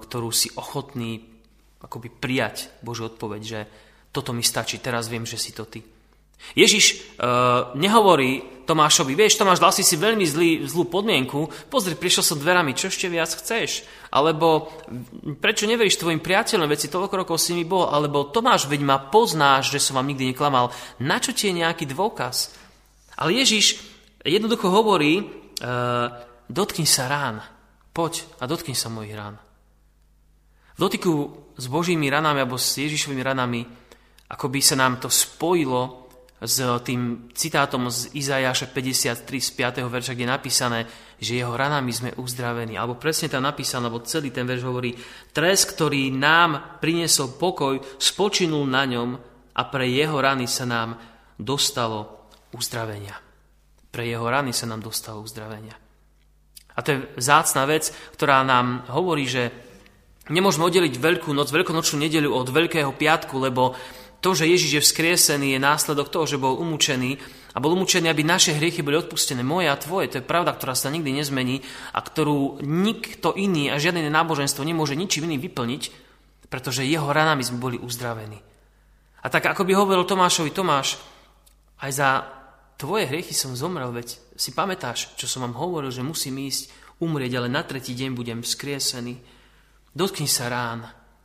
ktorú 0.00 0.28
si 0.32 0.52
ochotný 0.56 1.34
akoby 1.84 2.08
prijať 2.08 2.72
Božiu 2.80 3.12
odpoveď, 3.12 3.42
že 3.44 3.60
toto 4.08 4.32
mi 4.32 4.40
stačí, 4.40 4.80
teraz 4.80 5.12
viem, 5.12 5.28
že 5.28 5.36
si 5.36 5.52
to 5.52 5.68
ty. 5.68 5.84
Ježiš 6.54 7.16
uh, 7.18 7.74
nehovorí 7.74 8.54
Tomášovi, 8.64 9.12
vieš, 9.12 9.36
Tomáš, 9.36 9.60
dal 9.60 9.72
si 9.76 9.84
si 9.84 10.00
veľmi 10.00 10.24
zlý, 10.24 10.50
zlú 10.64 10.88
podmienku, 10.88 11.68
pozri, 11.68 11.92
prišiel 11.92 12.24
som 12.24 12.40
dverami, 12.40 12.72
čo 12.72 12.88
ešte 12.88 13.12
viac 13.12 13.28
chceš? 13.28 13.84
Alebo 14.08 14.72
prečo 15.38 15.68
neveríš 15.68 16.00
tvojim 16.00 16.24
priateľom, 16.24 16.64
veď 16.64 16.88
si 16.88 16.92
toľko 16.92 17.14
rokov 17.24 17.36
s 17.36 17.52
nimi 17.52 17.68
bol? 17.68 17.92
Alebo 17.92 18.24
Tomáš, 18.32 18.64
veď 18.64 18.80
ma 18.80 18.96
poznáš, 18.96 19.68
že 19.68 19.84
som 19.84 20.00
vám 20.00 20.08
nikdy 20.08 20.32
neklamal, 20.32 20.72
na 20.96 21.20
čo 21.20 21.36
ti 21.36 21.52
je 21.52 21.60
nejaký 21.60 21.84
dôkaz? 21.92 22.56
Ale 23.20 23.36
Ježiš 23.36 23.84
jednoducho 24.24 24.72
hovorí, 24.72 25.20
uh, 25.20 26.08
dotkni 26.48 26.88
sa 26.88 27.04
rán, 27.06 27.44
poď 27.92 28.24
a 28.40 28.48
dotkni 28.48 28.72
sa 28.72 28.88
mojich 28.88 29.12
rán. 29.12 29.36
V 30.74 30.78
dotyku 30.88 31.12
s 31.54 31.70
Božími 31.70 32.10
ranami 32.10 32.42
alebo 32.42 32.58
s 32.58 32.74
Ježišovými 32.74 33.22
ranami, 33.22 33.62
ako 34.32 34.50
by 34.50 34.60
sa 34.64 34.74
nám 34.74 34.98
to 34.98 35.06
spojilo 35.06 36.03
s 36.44 36.60
tým 36.84 37.32
citátom 37.32 37.88
z 37.88 38.12
Izajaša 38.12 38.68
53 38.68 39.24
z 39.24 39.50
5. 39.56 39.88
verša, 39.88 40.12
kde 40.12 40.24
je 40.28 40.34
napísané, 40.36 40.80
že 41.16 41.40
jeho 41.40 41.56
ranami 41.56 41.88
sme 41.88 42.10
uzdravení. 42.20 42.76
Alebo 42.76 43.00
presne 43.00 43.32
tam 43.32 43.48
napísané, 43.48 43.88
lebo 43.88 44.04
celý 44.04 44.28
ten 44.28 44.44
verš 44.44 44.62
hovorí, 44.68 44.92
trest, 45.32 45.72
ktorý 45.72 46.12
nám 46.12 46.78
priniesol 46.84 47.40
pokoj, 47.40 47.80
spočinul 47.96 48.68
na 48.68 48.84
ňom 48.84 49.10
a 49.56 49.62
pre 49.72 49.88
jeho 49.88 50.20
rany 50.20 50.44
sa 50.44 50.68
nám 50.68 51.00
dostalo 51.40 52.28
uzdravenia. 52.52 53.16
Pre 53.88 54.04
jeho 54.04 54.26
rany 54.28 54.52
sa 54.52 54.68
nám 54.68 54.84
dostalo 54.84 55.24
uzdravenia. 55.24 55.74
A 56.74 56.78
to 56.82 56.88
je 56.92 56.98
zácná 57.22 57.64
vec, 57.70 57.94
ktorá 58.18 58.42
nám 58.42 58.84
hovorí, 58.90 59.30
že 59.30 59.54
nemôžeme 60.26 60.66
oddeliť 60.66 60.94
Veľkú 60.98 61.30
noc, 61.30 61.54
Veľkonočnú 61.54 62.02
nedelu 62.02 62.26
od 62.26 62.50
Veľkého 62.50 62.90
piatku, 62.90 63.38
lebo 63.38 63.78
to, 64.24 64.32
že 64.32 64.48
Ježiš 64.48 64.70
je 64.80 64.84
vzkriesený, 64.88 65.52
je 65.52 65.60
následok 65.60 66.08
toho, 66.08 66.24
že 66.24 66.40
bol 66.40 66.56
umúčený 66.56 67.20
a 67.52 67.60
bol 67.60 67.76
umúčený, 67.76 68.08
aby 68.08 68.24
naše 68.24 68.56
hriechy 68.56 68.80
boli 68.80 68.96
odpustené. 68.96 69.44
Moje 69.44 69.68
a 69.68 69.76
tvoje, 69.76 70.08
to 70.08 70.18
je 70.18 70.24
pravda, 70.24 70.56
ktorá 70.56 70.72
sa 70.72 70.88
nikdy 70.88 71.12
nezmení 71.12 71.60
a 71.92 72.00
ktorú 72.00 72.64
nikto 72.64 73.36
iný 73.36 73.68
a 73.68 73.76
žiadne 73.76 74.08
náboženstvo 74.08 74.64
nemôže 74.64 74.96
ničím 74.96 75.28
iným 75.28 75.44
vyplniť, 75.44 75.82
pretože 76.48 76.88
jeho 76.88 77.04
ranami 77.12 77.44
sme 77.44 77.60
boli 77.60 77.76
uzdravení. 77.76 78.40
A 79.20 79.28
tak 79.28 79.44
ako 79.44 79.68
by 79.68 79.72
hovoril 79.76 80.08
Tomášovi, 80.08 80.50
Tomáš, 80.56 80.96
aj 81.84 81.90
za 81.92 82.08
tvoje 82.80 83.04
hriechy 83.04 83.36
som 83.36 83.52
zomrel, 83.52 83.92
veď 83.92 84.16
si 84.40 84.56
pamätáš, 84.56 85.12
čo 85.20 85.28
som 85.28 85.44
vám 85.44 85.60
hovoril, 85.60 85.92
že 85.92 86.00
musím 86.00 86.40
ísť 86.42 86.72
umrieť, 86.96 87.38
ale 87.38 87.52
na 87.52 87.60
tretí 87.60 87.92
deň 87.92 88.10
budem 88.16 88.40
skriesený. 88.40 89.20
Dotkni 89.92 90.26
sa 90.26 90.48
rán, 90.50 90.80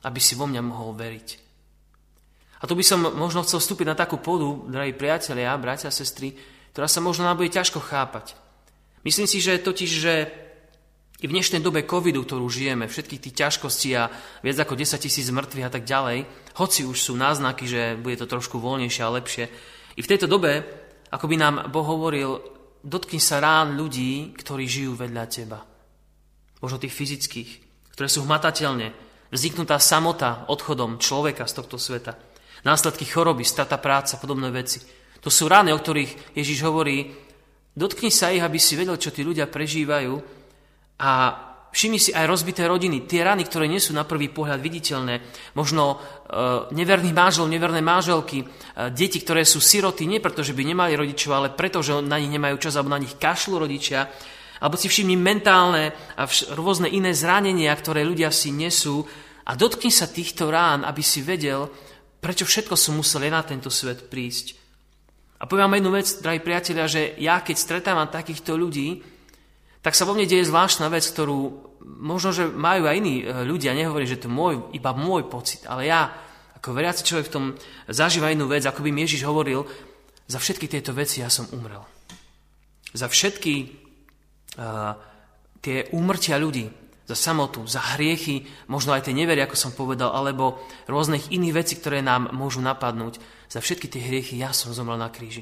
aby 0.05 0.19
si 0.21 0.35
vo 0.37 0.45
mňa 0.45 0.61
mohol 0.61 0.93
veriť. 0.93 1.48
A 2.59 2.67
tu 2.67 2.75
by 2.75 2.83
som 2.83 2.99
možno 3.15 3.43
chcel 3.47 3.63
vstúpiť 3.63 3.87
na 3.87 3.95
takú 3.95 4.19
podu, 4.19 4.47
drahí 4.67 4.91
priatelia, 4.91 5.55
bratia 5.55 5.87
a 5.87 5.95
sestry, 5.95 6.35
ktorá 6.75 6.91
sa 6.91 6.99
možno 6.99 7.23
nám 7.23 7.39
bude 7.39 7.51
ťažko 7.51 7.79
chápať. 7.79 8.35
Myslím 9.07 9.27
si, 9.31 9.39
že 9.39 9.63
totiž, 9.63 9.91
že 9.91 10.13
i 11.19 11.25
v 11.27 11.35
dnešnej 11.35 11.59
dobe 11.63 11.83
covidu, 11.83 12.23
ktorú 12.23 12.47
žijeme, 12.47 12.87
všetkých 12.87 13.23
tých 13.27 13.35
ťažkostí 13.35 13.89
a 13.95 14.07
viac 14.43 14.57
ako 14.59 14.75
10 14.75 14.99
tisíc 14.99 15.27
mŕtvych 15.31 15.67
a 15.67 15.71
tak 15.71 15.83
ďalej, 15.83 16.27
hoci 16.55 16.87
už 16.87 16.95
sú 16.95 17.13
náznaky, 17.15 17.63
že 17.67 17.81
bude 17.99 18.15
to 18.19 18.27
trošku 18.27 18.59
voľnejšie 18.59 19.03
a 19.03 19.15
lepšie, 19.15 19.45
i 19.95 20.01
v 20.03 20.09
tejto 20.15 20.31
dobe 20.31 20.63
ako 21.09 21.25
by 21.25 21.35
nám 21.35 21.55
Boh 21.73 21.85
hovoril, 21.85 22.37
dotkni 22.85 23.17
sa 23.17 23.41
rán 23.41 23.73
ľudí, 23.73 24.33
ktorí 24.37 24.69
žijú 24.69 24.93
vedľa 24.93 25.25
teba. 25.25 25.59
Možno 26.61 26.77
tých 26.77 26.93
fyzických, 26.93 27.49
ktoré 27.97 28.07
sú 28.07 28.23
hmatateľne. 28.23 28.93
Vzniknutá 29.33 29.77
samota 29.81 30.45
odchodom 30.49 31.01
človeka 31.01 31.49
z 31.49 31.53
tohto 31.57 31.81
sveta. 31.81 32.17
Následky 32.65 33.07
choroby, 33.07 33.47
strata 33.47 33.79
práca, 33.79 34.19
podobné 34.19 34.51
veci. 34.51 34.83
To 35.19 35.31
sú 35.31 35.47
rány, 35.47 35.75
o 35.75 35.79
ktorých 35.79 36.35
Ježiš 36.35 36.63
hovorí, 36.63 37.11
dotkni 37.75 38.11
sa 38.11 38.31
ich, 38.31 38.43
aby 38.43 38.59
si 38.59 38.79
vedel, 38.79 38.95
čo 38.99 39.11
tí 39.11 39.23
ľudia 39.23 39.47
prežívajú 39.47 40.13
a 40.99 41.11
Všimni 41.69 42.01
si 42.01 42.09
aj 42.09 42.25
rozbité 42.25 42.65
rodiny, 42.65 43.05
tie 43.05 43.21
rany, 43.21 43.45
ktoré 43.45 43.69
nie 43.69 43.77
sú 43.77 43.93
na 43.93 44.01
prvý 44.01 44.33
pohľad 44.33 44.57
viditeľné, 44.57 45.21
možno 45.53 45.93
e, 45.93 45.97
neverných 46.73 47.13
mážel, 47.13 47.45
neverné 47.45 47.77
máželky, 47.77 48.41
e, 48.41 48.45
deti, 48.89 49.21
ktoré 49.21 49.45
sú 49.45 49.61
siroty, 49.61 50.09
nie 50.09 50.17
preto, 50.17 50.41
že 50.41 50.57
by 50.57 50.65
nemali 50.65 50.97
rodičov, 50.97 51.29
ale 51.29 51.53
preto, 51.53 51.85
že 51.85 52.01
na 52.01 52.17
nich 52.17 52.33
nemajú 52.33 52.57
čas, 52.57 52.73
alebo 52.73 52.89
na 52.89 52.97
nich 52.97 53.13
kašľú 53.21 53.61
rodičia, 53.61 54.09
alebo 54.57 54.81
si 54.81 54.89
všimni 54.89 55.13
mentálne 55.13 55.93
a 56.17 56.25
vš- 56.25 56.57
rôzne 56.57 56.89
iné 56.89 57.13
zranenia, 57.13 57.69
ktoré 57.77 58.01
ľudia 58.01 58.33
si 58.33 58.49
nesú 58.49 59.05
a 59.45 59.53
dotkni 59.53 59.93
sa 59.93 60.09
týchto 60.09 60.49
rán, 60.49 60.81
aby 60.81 61.05
si 61.05 61.21
vedel, 61.21 61.69
prečo 62.19 62.43
všetko 62.43 62.75
som 62.75 62.99
musel 62.99 63.27
na 63.31 63.41
tento 63.43 63.71
svet 63.71 64.11
prísť. 64.11 64.59
A 65.39 65.47
poviem 65.47 65.71
vám 65.71 65.77
jednu 65.79 65.91
vec, 65.95 66.07
drahí 66.19 66.39
priatelia, 66.43 66.85
že 66.91 67.15
ja 67.15 67.39
keď 67.39 67.55
stretávam 67.55 68.11
takýchto 68.11 68.59
ľudí, 68.59 68.99
tak 69.79 69.95
sa 69.95 70.03
vo 70.03 70.11
mne 70.11 70.27
deje 70.27 70.51
zvláštna 70.51 70.91
vec, 70.91 71.07
ktorú 71.07 71.71
možno, 71.79 72.35
že 72.35 72.51
majú 72.51 72.83
aj 72.83 72.95
iní 72.99 73.23
e, 73.23 73.47
ľudia, 73.47 73.71
nehovorí, 73.71 74.03
že 74.03 74.19
to 74.19 74.27
môj, 74.27 74.75
iba 74.75 74.91
môj 74.91 75.31
pocit, 75.31 75.63
ale 75.63 75.87
ja, 75.87 76.11
ako 76.59 76.75
veriaci 76.75 77.07
človek 77.07 77.31
v 77.31 77.35
tom 77.39 77.45
zažíva 77.87 78.35
inú 78.35 78.51
vec, 78.51 78.67
ako 78.67 78.83
by 78.83 78.91
mi 78.91 79.07
Ježiš 79.07 79.23
hovoril, 79.23 79.63
za 80.27 80.37
všetky 80.37 80.67
tieto 80.67 80.91
veci 80.91 81.23
ja 81.23 81.31
som 81.31 81.47
umrel. 81.55 81.81
Za 82.91 83.07
všetky 83.07 83.53
uh, 84.59 84.93
tie 85.63 85.89
úmrtia 85.95 86.37
ľudí, 86.37 86.69
za 87.09 87.17
samotu, 87.17 87.65
za 87.65 87.81
hriechy, 87.97 88.45
možno 88.69 88.93
aj 88.93 89.09
tie 89.09 89.17
nevery, 89.17 89.41
ako 89.41 89.57
som 89.57 89.73
povedal, 89.73 90.13
alebo 90.13 90.61
rôznych 90.85 91.33
iných 91.33 91.57
vecí, 91.57 91.73
ktoré 91.81 92.05
nám 92.05 92.29
môžu 92.37 92.61
napadnúť. 92.61 93.17
Za 93.49 93.65
všetky 93.65 93.89
tie 93.89 94.05
hriechy 94.05 94.37
ja 94.37 94.53
som 94.53 94.69
zomrel 94.77 95.01
na 95.01 95.09
kríži. 95.09 95.41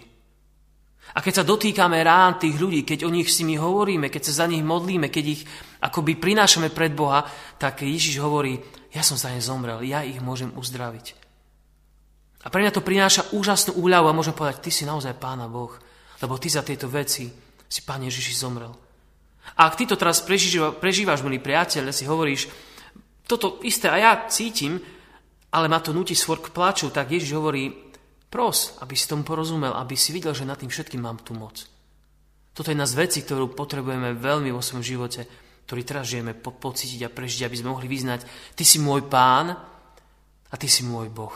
A 1.12 1.20
keď 1.20 1.44
sa 1.44 1.48
dotýkame 1.48 2.00
rán 2.08 2.40
tých 2.40 2.56
ľudí, 2.56 2.88
keď 2.88 3.04
o 3.04 3.12
nich 3.12 3.28
si 3.28 3.44
my 3.44 3.60
hovoríme, 3.60 4.08
keď 4.08 4.32
sa 4.32 4.44
za 4.44 4.46
nich 4.48 4.64
modlíme, 4.64 5.12
keď 5.12 5.26
ich 5.28 5.44
akoby 5.84 6.16
prinášame 6.16 6.72
pred 6.72 6.96
Boha, 6.96 7.28
tak 7.60 7.84
Ježiš 7.84 8.24
hovorí, 8.24 8.60
ja 8.96 9.04
som 9.04 9.20
za 9.20 9.28
ne 9.28 9.44
zomrel, 9.44 9.84
ja 9.84 10.08
ich 10.08 10.24
môžem 10.24 10.56
uzdraviť. 10.56 11.20
A 12.44 12.48
pre 12.48 12.64
mňa 12.64 12.72
to 12.72 12.80
prináša 12.80 13.28
úžasnú 13.36 13.76
úľavu 13.76 14.08
a 14.08 14.16
môžem 14.16 14.32
povedať, 14.32 14.64
ty 14.64 14.72
si 14.72 14.88
naozaj 14.88 15.20
Pána 15.20 15.52
Boh, 15.52 15.76
lebo 16.24 16.40
ty 16.40 16.48
za 16.48 16.64
tieto 16.64 16.88
veci 16.88 17.28
si 17.68 17.84
Pán 17.84 18.08
Ježiši 18.08 18.34
zomrel. 18.40 18.87
A 19.56 19.72
ak 19.72 19.80
ty 19.80 19.88
to 19.88 19.96
teraz 19.96 20.20
prežíva, 20.20 20.76
prežívaš, 20.76 21.24
milý 21.24 21.40
priateľ, 21.40 21.96
si 21.96 22.04
hovoríš, 22.04 22.52
toto 23.28 23.60
isté 23.64 23.88
a 23.88 23.98
ja 24.00 24.12
cítim, 24.28 24.80
ale 25.52 25.72
ma 25.72 25.80
to 25.80 25.96
nutí 25.96 26.16
svor 26.16 26.44
k 26.44 26.52
plaču, 26.52 26.92
tak 26.92 27.12
Ježiš 27.12 27.36
hovorí, 27.36 27.72
pros, 28.28 28.76
aby 28.84 28.94
si 28.96 29.08
tomu 29.08 29.24
porozumel, 29.24 29.72
aby 29.76 29.96
si 29.96 30.12
videl, 30.12 30.36
že 30.36 30.48
nad 30.48 30.60
tým 30.60 30.68
všetkým 30.68 31.00
mám 31.00 31.24
tú 31.24 31.32
moc. 31.32 31.64
Toto 32.52 32.68
je 32.68 32.74
jedna 32.76 32.90
z 32.90 32.98
vecí, 32.98 33.20
ktorú 33.22 33.54
potrebujeme 33.54 34.18
veľmi 34.18 34.50
vo 34.52 34.66
svojom 34.66 34.84
živote, 34.84 35.24
ktorý 35.68 35.82
teraz 35.84 36.08
žijeme, 36.08 36.34
po, 36.34 36.56
pocítiť 36.56 37.06
a 37.06 37.14
prežiť, 37.14 37.46
aby 37.46 37.56
sme 37.60 37.72
mohli 37.76 37.88
vyznať, 37.92 38.26
ty 38.56 38.64
si 38.64 38.80
môj 38.80 39.08
pán 39.08 39.54
a 40.48 40.56
ty 40.56 40.68
si 40.72 40.88
môj 40.88 41.12
Boh. 41.12 41.36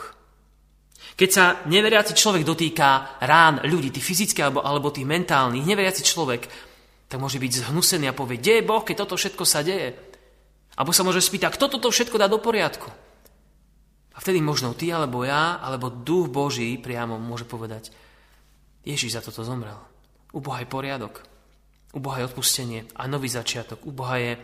Keď 1.16 1.30
sa 1.30 1.62
neveriaci 1.68 2.16
človek 2.16 2.48
dotýka 2.48 3.20
rán 3.22 3.62
ľudí, 3.68 3.92
tých 3.92 4.08
fyzických 4.08 4.48
alebo, 4.48 4.64
alebo 4.64 4.90
tých 4.90 5.06
mentálnych, 5.06 5.68
neveriaci 5.68 6.02
človek, 6.02 6.48
tak 7.12 7.20
môže 7.20 7.44
byť 7.44 7.68
zhnusený 7.68 8.08
a 8.08 8.16
povie, 8.16 8.40
kde 8.40 8.64
je 8.64 8.68
Boh, 8.72 8.80
keď 8.88 9.04
toto 9.04 9.20
všetko 9.20 9.44
sa 9.44 9.68
deje? 9.68 10.00
Alebo 10.80 10.96
sa 10.96 11.04
môže 11.04 11.20
spýtať, 11.20 11.60
kto 11.60 11.68
toto 11.68 11.92
všetko 11.92 12.16
dá 12.16 12.32
do 12.32 12.40
poriadku? 12.40 12.88
A 14.16 14.18
vtedy 14.24 14.40
možno 14.40 14.72
ty, 14.72 14.96
alebo 14.96 15.28
ja, 15.28 15.60
alebo 15.60 15.92
duch 15.92 16.32
Boží 16.32 16.72
priamo 16.80 17.20
môže 17.20 17.44
povedať, 17.44 17.92
Ježiš 18.88 19.20
za 19.20 19.22
toto 19.28 19.44
zomrel. 19.44 19.76
U 20.32 20.40
Boha 20.40 20.64
je 20.64 20.72
poriadok. 20.72 21.28
U 21.92 22.00
Boha 22.00 22.24
je 22.24 22.32
odpustenie 22.32 22.88
a 22.96 23.04
nový 23.12 23.28
začiatok. 23.28 23.84
U 23.84 23.92
Boha 23.92 24.16
je 24.16 24.40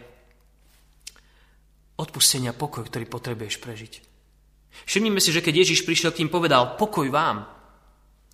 odpustenie 1.95 2.51
a 2.51 2.59
pokoj, 2.59 2.83
ktorý 2.83 3.07
potrebuješ 3.07 3.63
prežiť. 3.63 3.93
Všimnime 4.83 5.23
si, 5.23 5.31
že 5.31 5.39
keď 5.39 5.63
Ježiš 5.63 5.87
prišiel 5.87 6.11
k 6.11 6.19
tým, 6.19 6.29
povedal 6.29 6.75
pokoj 6.75 7.07
vám. 7.07 7.47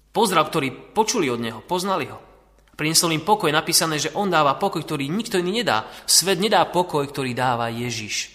Pozdrav, 0.10 0.50
ktorý 0.50 0.74
počuli 0.98 1.30
od 1.30 1.38
Neho, 1.38 1.62
poznali 1.62 2.10
ho. 2.10 2.33
Priniesol 2.74 3.14
im 3.14 3.22
pokoj, 3.22 3.54
napísané, 3.54 4.02
že 4.02 4.14
On 4.18 4.26
dáva 4.26 4.58
pokoj, 4.58 4.82
ktorý 4.82 5.06
nikto 5.06 5.38
iný 5.38 5.62
nedá. 5.62 5.86
Svet 6.10 6.42
nedá 6.42 6.66
pokoj, 6.66 7.06
ktorý 7.06 7.38
dáva 7.38 7.70
Ježiš. 7.70 8.34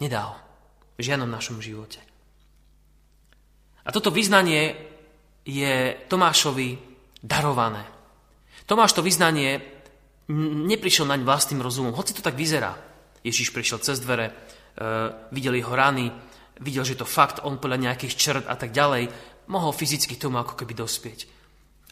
Nedá 0.00 0.32
ho. 0.32 0.36
V 0.96 1.04
žiadnom 1.04 1.28
našom 1.28 1.60
živote. 1.60 2.00
A 3.84 3.92
toto 3.92 4.08
vyznanie 4.08 4.76
je 5.44 5.96
Tomášovi 6.08 6.76
darované. 7.20 7.84
Tomáš 8.64 8.96
to 8.96 9.04
vyznanie 9.04 9.60
neprišiel 10.70 11.10
naň 11.10 11.26
vlastným 11.26 11.60
rozumom, 11.60 11.96
hoci 11.96 12.14
to 12.14 12.22
tak 12.22 12.38
vyzerá. 12.38 12.76
Ježiš 13.20 13.50
prišiel 13.50 13.82
cez 13.82 13.98
dvere, 14.00 14.30
e, 14.30 14.32
videl 15.34 15.58
jeho 15.58 15.74
rany, 15.74 16.08
videl, 16.62 16.86
že 16.86 16.96
to 16.96 17.08
fakt, 17.08 17.42
on 17.42 17.58
podľa 17.58 17.90
nejakých 17.90 18.14
črt 18.16 18.44
a 18.46 18.54
tak 18.54 18.70
ďalej, 18.70 19.10
mohol 19.50 19.74
fyzicky 19.74 20.16
tomu 20.16 20.38
ako 20.38 20.54
keby 20.54 20.72
dospieť. 20.78 21.39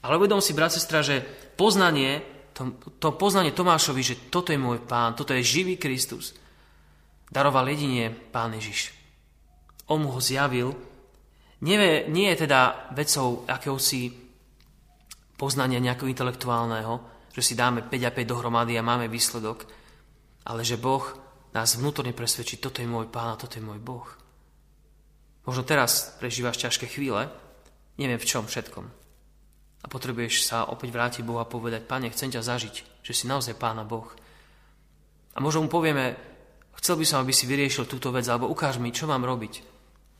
Ale 0.02 0.18
uvedom 0.18 0.38
si, 0.38 0.54
brat, 0.54 0.70
sestra, 0.70 1.02
že 1.02 1.24
poznanie, 1.58 2.22
to, 2.54 2.78
to 3.02 3.14
poznanie 3.18 3.50
Tomášovi, 3.50 4.02
že 4.02 4.16
toto 4.30 4.54
je 4.54 4.60
môj 4.60 4.82
pán, 4.86 5.18
toto 5.18 5.34
je 5.34 5.42
živý 5.42 5.74
Kristus, 5.74 6.38
daroval 7.30 7.66
jedine 7.70 8.10
pán 8.10 8.54
Ježiš. 8.54 8.94
On 9.88 9.98
mu 9.98 10.12
ho 10.14 10.20
zjavil. 10.20 10.76
Nie, 11.64 12.06
nie 12.06 12.30
je 12.30 12.46
teda 12.46 12.92
vecou 12.94 13.42
akéhosi 13.50 14.14
poznania 15.34 15.82
nejakého 15.82 16.10
intelektuálneho, 16.10 17.02
že 17.34 17.42
si 17.42 17.54
dáme 17.58 17.82
5 17.86 18.08
a 18.08 18.10
5 18.14 18.26
dohromady 18.26 18.78
a 18.78 18.86
máme 18.86 19.10
výsledok, 19.10 19.66
ale 20.46 20.62
že 20.62 20.78
Boh 20.78 21.02
nás 21.54 21.74
vnútorne 21.74 22.14
presvedčí, 22.14 22.62
toto 22.62 22.82
je 22.82 22.88
môj 22.90 23.10
pán 23.10 23.34
a 23.34 23.40
toto 23.40 23.58
je 23.58 23.64
môj 23.64 23.80
Boh. 23.82 24.06
Možno 25.48 25.64
teraz 25.64 26.14
prežívaš 26.20 26.60
ťažké 26.60 26.86
chvíle, 26.90 27.32
neviem 27.96 28.20
v 28.20 28.28
čom 28.28 28.44
všetkom. 28.44 29.07
A 29.78 29.86
potrebuješ 29.86 30.42
sa 30.42 30.66
opäť 30.66 30.90
vrátiť 30.90 31.22
Bohu 31.22 31.38
a 31.38 31.46
povedať, 31.46 31.86
Pane, 31.86 32.10
chcem 32.10 32.34
ťa 32.34 32.42
zažiť, 32.42 33.04
že 33.04 33.12
si 33.14 33.30
naozaj 33.30 33.54
Pána 33.54 33.86
Boh. 33.86 34.10
A 35.34 35.38
možno 35.38 35.62
mu 35.62 35.68
povieme, 35.70 36.18
chcel 36.82 36.98
by 36.98 37.06
som, 37.06 37.22
aby 37.22 37.30
si 37.30 37.46
vyriešil 37.46 37.86
túto 37.86 38.10
vec, 38.10 38.26
alebo 38.26 38.50
ukáž 38.50 38.82
mi, 38.82 38.90
čo 38.90 39.06
mám 39.06 39.22
robiť. 39.22 39.62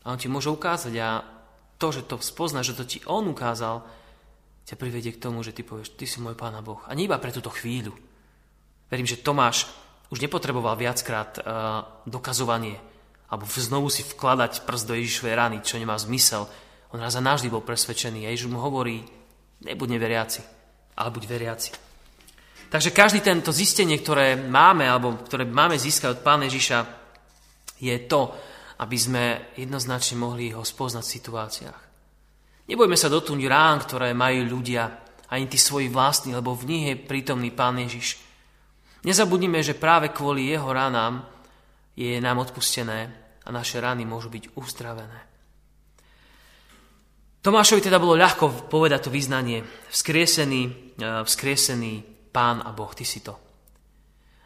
A 0.06 0.14
on 0.14 0.18
ti 0.18 0.30
môže 0.30 0.46
ukázať 0.46 0.94
a 1.02 1.26
to, 1.78 1.90
že 1.90 2.06
to 2.06 2.22
spozna, 2.22 2.62
že 2.62 2.78
to 2.78 2.86
ti 2.86 3.02
on 3.06 3.26
ukázal, 3.26 3.82
ťa 4.68 4.76
privedie 4.78 5.16
k 5.16 5.22
tomu, 5.22 5.42
že 5.42 5.50
ty 5.50 5.66
povieš, 5.66 5.98
ty 5.98 6.06
si 6.06 6.22
môj 6.22 6.38
Pána 6.38 6.62
Boh. 6.62 6.78
A 6.86 6.94
nie 6.94 7.10
iba 7.10 7.18
pre 7.18 7.34
túto 7.34 7.50
chvíľu. 7.50 7.96
Verím, 8.88 9.10
že 9.10 9.18
Tomáš 9.18 9.66
už 10.08 10.22
nepotreboval 10.22 10.78
viackrát 10.78 11.36
uh, 11.36 11.44
dokazovanie, 12.08 12.80
alebo 13.28 13.44
znovu 13.44 13.92
si 13.92 14.00
vkladať 14.06 14.64
prst 14.64 14.84
do 14.88 14.94
Ježišovej 14.96 15.34
rany, 15.36 15.56
čo 15.60 15.76
nemá 15.76 15.98
zmysel. 16.00 16.48
On 16.88 17.00
raz 17.00 17.12
a 17.16 17.22
bol 17.52 17.60
presvedčený 17.60 18.24
Ježiš 18.24 18.48
mu 18.48 18.64
hovorí, 18.64 19.04
Nebuď 19.64 19.88
neveriaci, 19.98 20.40
ale 20.94 21.08
buď 21.10 21.24
veriaci. 21.26 21.70
Takže 22.68 22.92
každý 22.92 23.24
tento 23.24 23.48
zistenie, 23.48 23.96
ktoré 23.96 24.36
máme, 24.36 24.84
alebo 24.84 25.16
ktoré 25.24 25.48
máme 25.48 25.80
získať 25.80 26.20
od 26.20 26.22
Pána 26.22 26.46
Ježiša, 26.46 26.78
je 27.80 27.96
to, 28.04 28.28
aby 28.78 28.96
sme 28.98 29.24
jednoznačne 29.56 30.20
mohli 30.20 30.52
ho 30.52 30.62
spoznať 30.62 31.04
v 31.04 31.14
situáciách. 31.16 31.80
Nebojme 32.68 32.96
sa 33.00 33.08
dotknúť 33.08 33.48
rán, 33.48 33.80
ktoré 33.80 34.12
majú 34.12 34.44
ľudia, 34.44 34.84
ani 35.32 35.48
tí 35.48 35.56
svoji 35.60 35.88
vlastní, 35.88 36.36
lebo 36.36 36.52
v 36.52 36.68
nich 36.68 36.84
je 36.92 37.00
prítomný 37.00 37.52
Pán 37.52 37.80
Ježiš. 37.80 38.20
Nezabudnime, 39.04 39.64
že 39.64 39.76
práve 39.76 40.12
kvôli 40.12 40.52
jeho 40.52 40.68
ranám 40.68 41.24
je 41.96 42.16
nám 42.20 42.44
odpustené 42.44 43.08
a 43.44 43.48
naše 43.48 43.80
rany 43.80 44.04
môžu 44.04 44.28
byť 44.28 44.56
uzdravené. 44.56 45.27
Tomášovi 47.48 47.80
teda 47.80 47.96
bolo 47.96 48.12
ľahko 48.12 48.68
povedať 48.68 49.08
to 49.08 49.10
vyznanie. 49.10 49.64
Vzkriesený, 49.88 50.62
e, 50.68 50.70
vzkriesený 51.24 52.04
Pán 52.28 52.60
a 52.60 52.76
Boh, 52.76 52.92
Ty 52.92 53.08
si 53.08 53.24
to. 53.24 53.40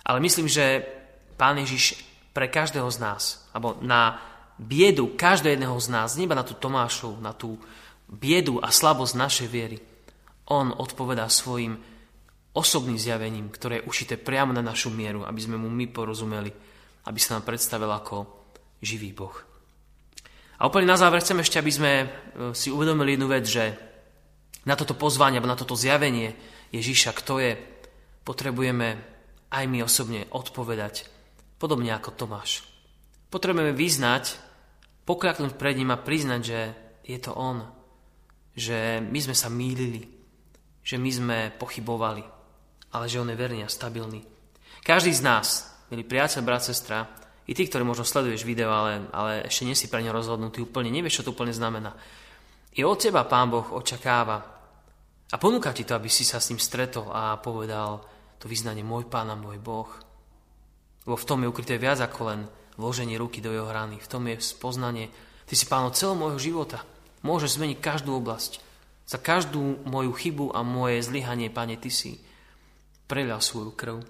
Ale 0.06 0.22
myslím, 0.22 0.46
že 0.46 0.86
Pán 1.34 1.58
Ježiš 1.58 1.98
pre 2.30 2.46
každého 2.46 2.86
z 2.94 3.02
nás, 3.02 3.22
alebo 3.50 3.74
na 3.82 4.22
biedu 4.54 5.18
každého 5.18 5.58
jedného 5.58 5.74
z 5.82 5.88
nás, 5.90 6.14
neba 6.14 6.38
na 6.38 6.46
tú 6.46 6.54
Tomášu, 6.54 7.18
na 7.18 7.34
tú 7.34 7.58
biedu 8.06 8.62
a 8.62 8.70
slabosť 8.70 9.18
našej 9.18 9.48
viery, 9.50 9.82
On 10.46 10.70
odpovedá 10.70 11.26
svojim 11.26 11.74
osobným 12.54 13.02
zjavením, 13.02 13.50
ktoré 13.50 13.82
je 13.82 13.88
ušité 13.90 14.14
priamo 14.14 14.54
na 14.54 14.62
našu 14.62 14.94
mieru, 14.94 15.26
aby 15.26 15.42
sme 15.42 15.58
mu 15.58 15.66
my 15.66 15.90
porozumeli, 15.90 16.54
aby 17.10 17.18
sa 17.18 17.34
nám 17.34 17.50
predstavil 17.50 17.90
ako 17.90 18.46
živý 18.78 19.10
Boh. 19.10 19.51
A 20.58 20.68
úplne 20.68 20.90
na 20.90 21.00
záver 21.00 21.24
chcem 21.24 21.40
ešte, 21.40 21.58
aby 21.58 21.72
sme 21.72 21.92
e, 22.02 22.06
si 22.52 22.68
uvedomili 22.68 23.16
jednu 23.16 23.28
vec, 23.30 23.44
že 23.48 23.72
na 24.62 24.78
toto 24.78 24.94
pozvanie, 24.94 25.38
alebo 25.38 25.50
na 25.50 25.58
toto 25.58 25.74
zjavenie 25.74 26.34
Ježíša, 26.70 27.12
kto 27.12 27.42
je, 27.42 27.52
potrebujeme 28.22 28.98
aj 29.52 29.64
my 29.68 29.84
osobne 29.84 30.24
odpovedať, 30.30 31.06
podobne 31.58 31.92
ako 31.92 32.14
Tomáš. 32.14 32.64
Potrebujeme 33.28 33.74
vyznať, 33.74 34.38
pokľaknúť 35.04 35.58
pred 35.58 35.74
ním 35.76 35.90
a 35.90 36.00
priznať, 36.00 36.40
že 36.40 36.60
je 37.02 37.18
to 37.18 37.34
on, 37.34 37.66
že 38.54 39.02
my 39.02 39.18
sme 39.18 39.36
sa 39.36 39.50
mýlili, 39.50 40.06
že 40.82 40.96
my 40.96 41.10
sme 41.10 41.38
pochybovali, 41.58 42.24
ale 42.94 43.04
že 43.10 43.18
on 43.18 43.30
je 43.30 43.36
verný 43.36 43.60
a 43.66 43.72
stabilný. 43.72 44.22
Každý 44.82 45.14
z 45.14 45.22
nás, 45.22 45.46
milí 45.90 46.02
priateľ, 46.06 46.42
brat, 46.42 46.62
sestra, 46.66 47.06
i 47.46 47.52
ty, 47.52 47.66
ktorí 47.66 47.82
možno 47.82 48.06
sleduješ 48.06 48.46
video, 48.46 48.70
ale, 48.70 49.10
ale 49.10 49.32
ešte 49.50 49.66
nie 49.66 49.74
si 49.74 49.90
pre 49.90 49.98
ne 49.98 50.14
rozhodnutý 50.14 50.62
úplne, 50.62 50.94
nevieš, 50.94 51.22
čo 51.22 51.26
to 51.26 51.34
úplne 51.34 51.50
znamená. 51.50 51.94
I 52.78 52.86
od 52.86 52.96
teba 52.96 53.26
Pán 53.26 53.50
Boh 53.50 53.66
očakáva 53.74 54.38
a 55.32 55.36
ponúka 55.40 55.72
ti 55.72 55.82
to, 55.82 55.96
aby 55.96 56.12
si 56.12 56.22
sa 56.22 56.38
s 56.38 56.52
ním 56.52 56.60
stretol 56.60 57.08
a 57.10 57.40
povedal 57.40 58.04
to 58.38 58.46
vyznanie 58.46 58.84
môj 58.84 59.08
Pán 59.08 59.32
a 59.32 59.36
môj 59.36 59.58
Boh. 59.58 59.88
Lebo 61.02 61.16
v 61.18 61.26
tom 61.28 61.42
je 61.42 61.50
ukryté 61.50 61.80
viac 61.80 61.98
ako 61.98 62.20
len 62.30 62.40
vloženie 62.78 63.18
ruky 63.18 63.42
do 63.42 63.50
jeho 63.50 63.66
hrany. 63.66 63.98
V 63.98 64.10
tom 64.10 64.28
je 64.28 64.38
spoznanie. 64.38 65.10
Ty 65.48 65.54
si 65.58 65.66
Pán 65.66 65.88
celého 65.92 66.18
môjho 66.18 66.38
života. 66.38 66.84
Môžeš 67.26 67.58
zmeniť 67.58 67.78
každú 67.82 68.14
oblasť. 68.18 68.62
Za 69.06 69.18
každú 69.18 69.82
moju 69.84 70.14
chybu 70.14 70.54
a 70.54 70.62
moje 70.62 71.02
zlyhanie, 71.02 71.50
Pane, 71.50 71.78
Ty 71.78 71.90
si 71.90 72.18
prelial 73.10 73.42
svoju 73.42 73.74
krv. 73.74 74.00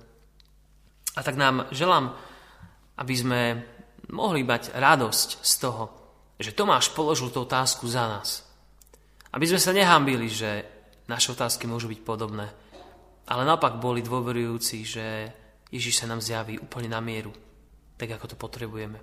A 1.17 1.21
tak 1.21 1.37
nám 1.37 1.67
želám, 1.75 2.15
aby 3.03 3.15
sme 3.19 3.41
mohli 4.15 4.47
mať 4.47 4.79
radosť 4.79 5.29
z 5.43 5.55
toho, 5.59 5.85
že 6.39 6.55
Tomáš 6.55 6.95
položil 6.95 7.35
tú 7.35 7.43
otázku 7.43 7.91
za 7.91 8.07
nás. 8.07 8.47
Aby 9.35 9.51
sme 9.51 9.59
sa 9.59 9.75
nehambili, 9.75 10.31
že 10.31 10.63
naše 11.11 11.35
otázky 11.35 11.67
môžu 11.67 11.91
byť 11.91 12.01
podobné, 12.07 12.47
ale 13.27 13.43
naopak 13.43 13.83
boli 13.83 14.07
dôverujúci, 14.07 14.77
že 14.87 15.07
Ježiš 15.73 16.05
sa 16.05 16.07
nám 16.07 16.23
zjaví 16.23 16.63
úplne 16.63 16.87
na 16.87 17.03
mieru, 17.03 17.35
tak 17.99 18.15
ako 18.15 18.35
to 18.35 18.37
potrebujeme. 18.39 18.99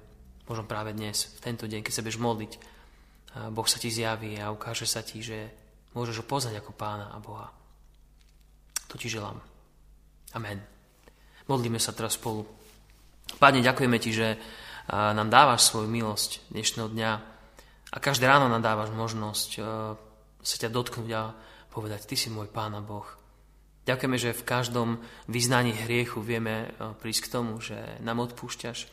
Možno 0.48 0.64
práve 0.64 0.96
dnes, 0.96 1.36
v 1.36 1.44
tento 1.44 1.68
deň, 1.68 1.84
keď 1.84 1.94
sa 1.94 2.04
budeš 2.06 2.22
modliť, 2.24 2.52
Boh 3.54 3.68
sa 3.68 3.78
ti 3.78 3.90
zjaví 3.94 4.40
a 4.42 4.50
ukáže 4.50 4.90
sa 4.90 5.06
ti, 5.06 5.22
že 5.22 5.50
môžeš 5.94 6.24
ho 6.24 6.26
poznať 6.26 6.62
ako 6.62 6.72
pána 6.74 7.14
a 7.14 7.18
Boha. 7.22 7.50
To 8.90 8.98
ti 8.98 9.06
želám. 9.10 9.38
Amen. 10.34 10.62
Modlíme 11.50 11.82
sa 11.82 11.94
teraz 11.94 12.18
spolu. 12.18 12.59
Pane, 13.38 13.62
ďakujeme 13.62 13.98
Ti, 14.02 14.12
že 14.16 14.28
nám 14.90 15.30
dávaš 15.30 15.70
svoju 15.70 15.86
milosť 15.86 16.50
dnešného 16.50 16.90
dňa 16.90 17.12
a 17.94 17.98
každé 18.02 18.26
ráno 18.26 18.50
nám 18.50 18.66
dávaš 18.66 18.90
možnosť 18.90 19.50
sa 20.40 20.56
ťa 20.58 20.74
dotknúť 20.74 21.12
a 21.14 21.38
povedať, 21.70 22.10
Ty 22.10 22.16
si 22.18 22.34
môj 22.34 22.50
Pán 22.50 22.74
a 22.74 22.82
Boh. 22.82 23.06
Ďakujeme, 23.86 24.18
že 24.18 24.34
v 24.34 24.48
každom 24.48 24.90
vyznaní 25.30 25.78
hriechu 25.78 26.26
vieme 26.26 26.74
prísť 27.02 27.30
k 27.30 27.32
tomu, 27.38 27.62
že 27.62 27.78
nám 28.02 28.26
odpúšťaš. 28.26 28.90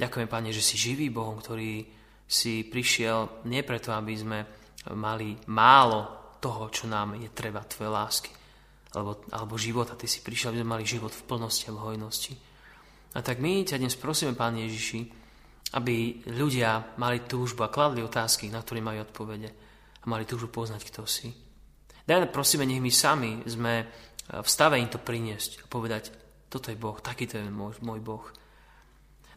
Ďakujeme, 0.00 0.28
Pane, 0.28 0.50
že 0.56 0.64
si 0.64 0.80
živý 0.80 1.12
Bohom, 1.12 1.36
ktorý 1.36 1.84
si 2.24 2.64
prišiel 2.64 3.44
nie 3.50 3.60
preto, 3.60 3.92
aby 3.92 4.14
sme 4.16 4.38
mali 4.96 5.36
málo 5.52 6.32
toho, 6.40 6.72
čo 6.72 6.88
nám 6.88 7.20
je 7.20 7.28
treba, 7.28 7.60
Tvoje 7.68 7.92
lásky 7.92 8.32
alebo, 8.96 9.22
alebo 9.30 9.60
života. 9.60 9.92
Ty 9.92 10.08
si 10.08 10.24
prišiel, 10.24 10.56
aby 10.56 10.60
sme 10.64 10.72
mali 10.80 10.84
život 10.88 11.12
v 11.12 11.26
plnosti 11.28 11.68
a 11.68 11.76
v 11.76 11.82
hojnosti. 11.84 12.32
A 13.10 13.26
tak 13.26 13.42
my 13.42 13.66
ťa 13.66 13.82
dnes 13.82 13.98
prosíme, 13.98 14.38
Pán 14.38 14.54
Ježiši, 14.54 15.00
aby 15.74 16.26
ľudia 16.30 16.94
mali 16.98 17.26
túžbu 17.26 17.66
a 17.66 17.72
kladli 17.72 18.02
otázky, 18.02 18.46
na 18.50 18.62
ktoré 18.62 18.78
majú 18.78 19.02
odpovede 19.02 19.50
a 20.02 20.04
mali 20.06 20.26
túžbu 20.26 20.50
poznať, 20.50 20.86
kto 20.86 21.02
si. 21.06 21.30
Daj, 22.06 22.30
prosíme, 22.30 22.66
nech 22.66 22.82
my 22.82 22.90
sami 22.90 23.42
sme 23.46 23.86
v 24.30 24.48
stave 24.48 24.78
im 24.78 24.86
to 24.86 25.02
priniesť 25.02 25.62
a 25.62 25.64
povedať, 25.66 26.14
toto 26.50 26.70
je 26.70 26.78
Boh, 26.78 26.98
takýto 26.98 27.38
je 27.38 27.50
môj, 27.50 27.78
môj 27.82 27.98
Boh. 28.02 28.26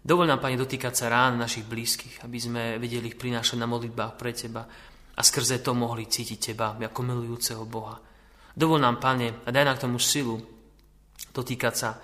Dovol 0.06 0.30
nám, 0.30 0.42
Pane, 0.42 0.58
dotýkať 0.58 0.94
sa 0.94 1.10
rán 1.10 1.38
našich 1.38 1.66
blízkych, 1.66 2.22
aby 2.26 2.38
sme 2.38 2.64
vedeli 2.78 3.14
ich 3.14 3.18
prinášať 3.18 3.58
na 3.58 3.70
modlitbách 3.70 4.14
pre 4.18 4.34
Teba 4.38 4.66
a 5.14 5.22
skrze 5.22 5.66
to 5.66 5.74
mohli 5.74 6.06
cítiť 6.06 6.38
Teba 6.54 6.78
ako 6.78 7.00
milujúceho 7.02 7.66
Boha. 7.66 7.98
Dovol 8.54 8.82
nám, 8.82 9.02
Pane, 9.02 9.46
a 9.46 9.50
daj 9.50 9.66
nám 9.66 9.78
k 9.82 9.86
tomu 9.90 9.98
silu 9.98 10.53
dotýkať 11.32 11.74
sa 11.74 11.90
e, 11.94 12.00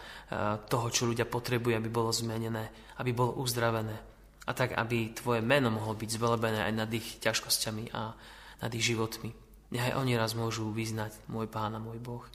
toho, 0.69 0.87
čo 0.87 1.09
ľudia 1.09 1.27
potrebujú, 1.27 1.75
aby 1.75 1.89
bolo 1.91 2.13
zmenené, 2.13 2.95
aby 3.01 3.11
bolo 3.11 3.37
uzdravené. 3.41 3.97
A 4.47 4.51
tak, 4.55 4.73
aby 4.73 5.13
Tvoje 5.13 5.45
meno 5.45 5.69
mohlo 5.69 5.93
byť 5.93 6.09
zvelebené 6.09 6.65
aj 6.65 6.73
nad 6.73 6.89
ich 6.89 7.21
ťažkosťami 7.21 7.93
a 7.93 8.13
nad 8.63 8.71
ich 8.73 8.85
životmi. 8.85 9.29
Nech 9.69 9.93
oni 9.93 10.17
raz 10.17 10.33
môžu 10.33 10.73
vyznať 10.73 11.29
môj 11.29 11.45
Pán 11.45 11.77
a 11.77 11.83
môj 11.83 12.01
Boh. 12.01 12.25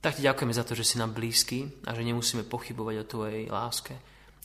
Tak 0.00 0.18
ti 0.18 0.24
ďakujeme 0.24 0.56
za 0.56 0.64
to, 0.64 0.72
že 0.74 0.88
si 0.88 0.96
nám 0.96 1.14
blízky 1.14 1.68
a 1.86 1.94
že 1.94 2.02
nemusíme 2.02 2.48
pochybovať 2.48 2.94
o 3.04 3.08
tvojej 3.08 3.42
láske 3.52 3.94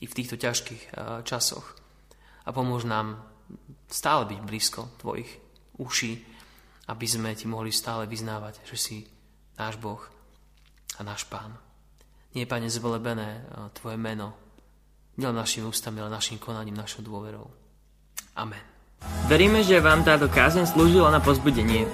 i 0.03 0.05
v 0.05 0.13
týchto 0.13 0.37
ťažkých 0.37 0.83
uh, 0.93 1.25
časoch. 1.25 1.73
A 2.45 2.53
pomôž 2.53 2.85
nám 2.85 3.25
stále 3.89 4.29
byť 4.29 4.39
blízko 4.43 4.85
tvojich 5.01 5.31
uší, 5.81 6.13
aby 6.91 7.05
sme 7.07 7.33
ti 7.33 7.49
mohli 7.49 7.73
stále 7.73 8.05
vyznávať, 8.05 8.61
že 8.67 8.77
si 8.77 8.97
náš 9.57 9.79
Boh 9.81 9.99
a 10.97 11.01
náš 11.05 11.23
Pán. 11.29 11.53
Nie 12.33 12.45
Pane, 12.45 12.69
zvelebené 12.69 13.45
uh, 13.45 13.69
tvoje 13.73 13.97
meno, 13.97 14.33
nielen 15.17 15.37
našimi 15.37 15.65
ústami, 15.65 16.01
ale 16.01 16.13
našim 16.13 16.37
konaním, 16.37 16.77
našou 16.77 17.01
dôverou. 17.01 17.49
Amen. 18.37 18.61
Veríme, 19.29 19.61
že 19.61 19.81
vám 19.81 20.01
táto 20.01 20.25
kázeň 20.29 20.65
slúžila 20.69 21.13
na 21.13 21.21
pozbudenie. 21.21 21.85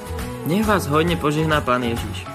Nech 0.48 0.64
vás 0.64 0.88
hodne 0.88 1.20
požehná 1.20 1.60
Pán 1.60 1.84
Ježiš. 1.84 2.33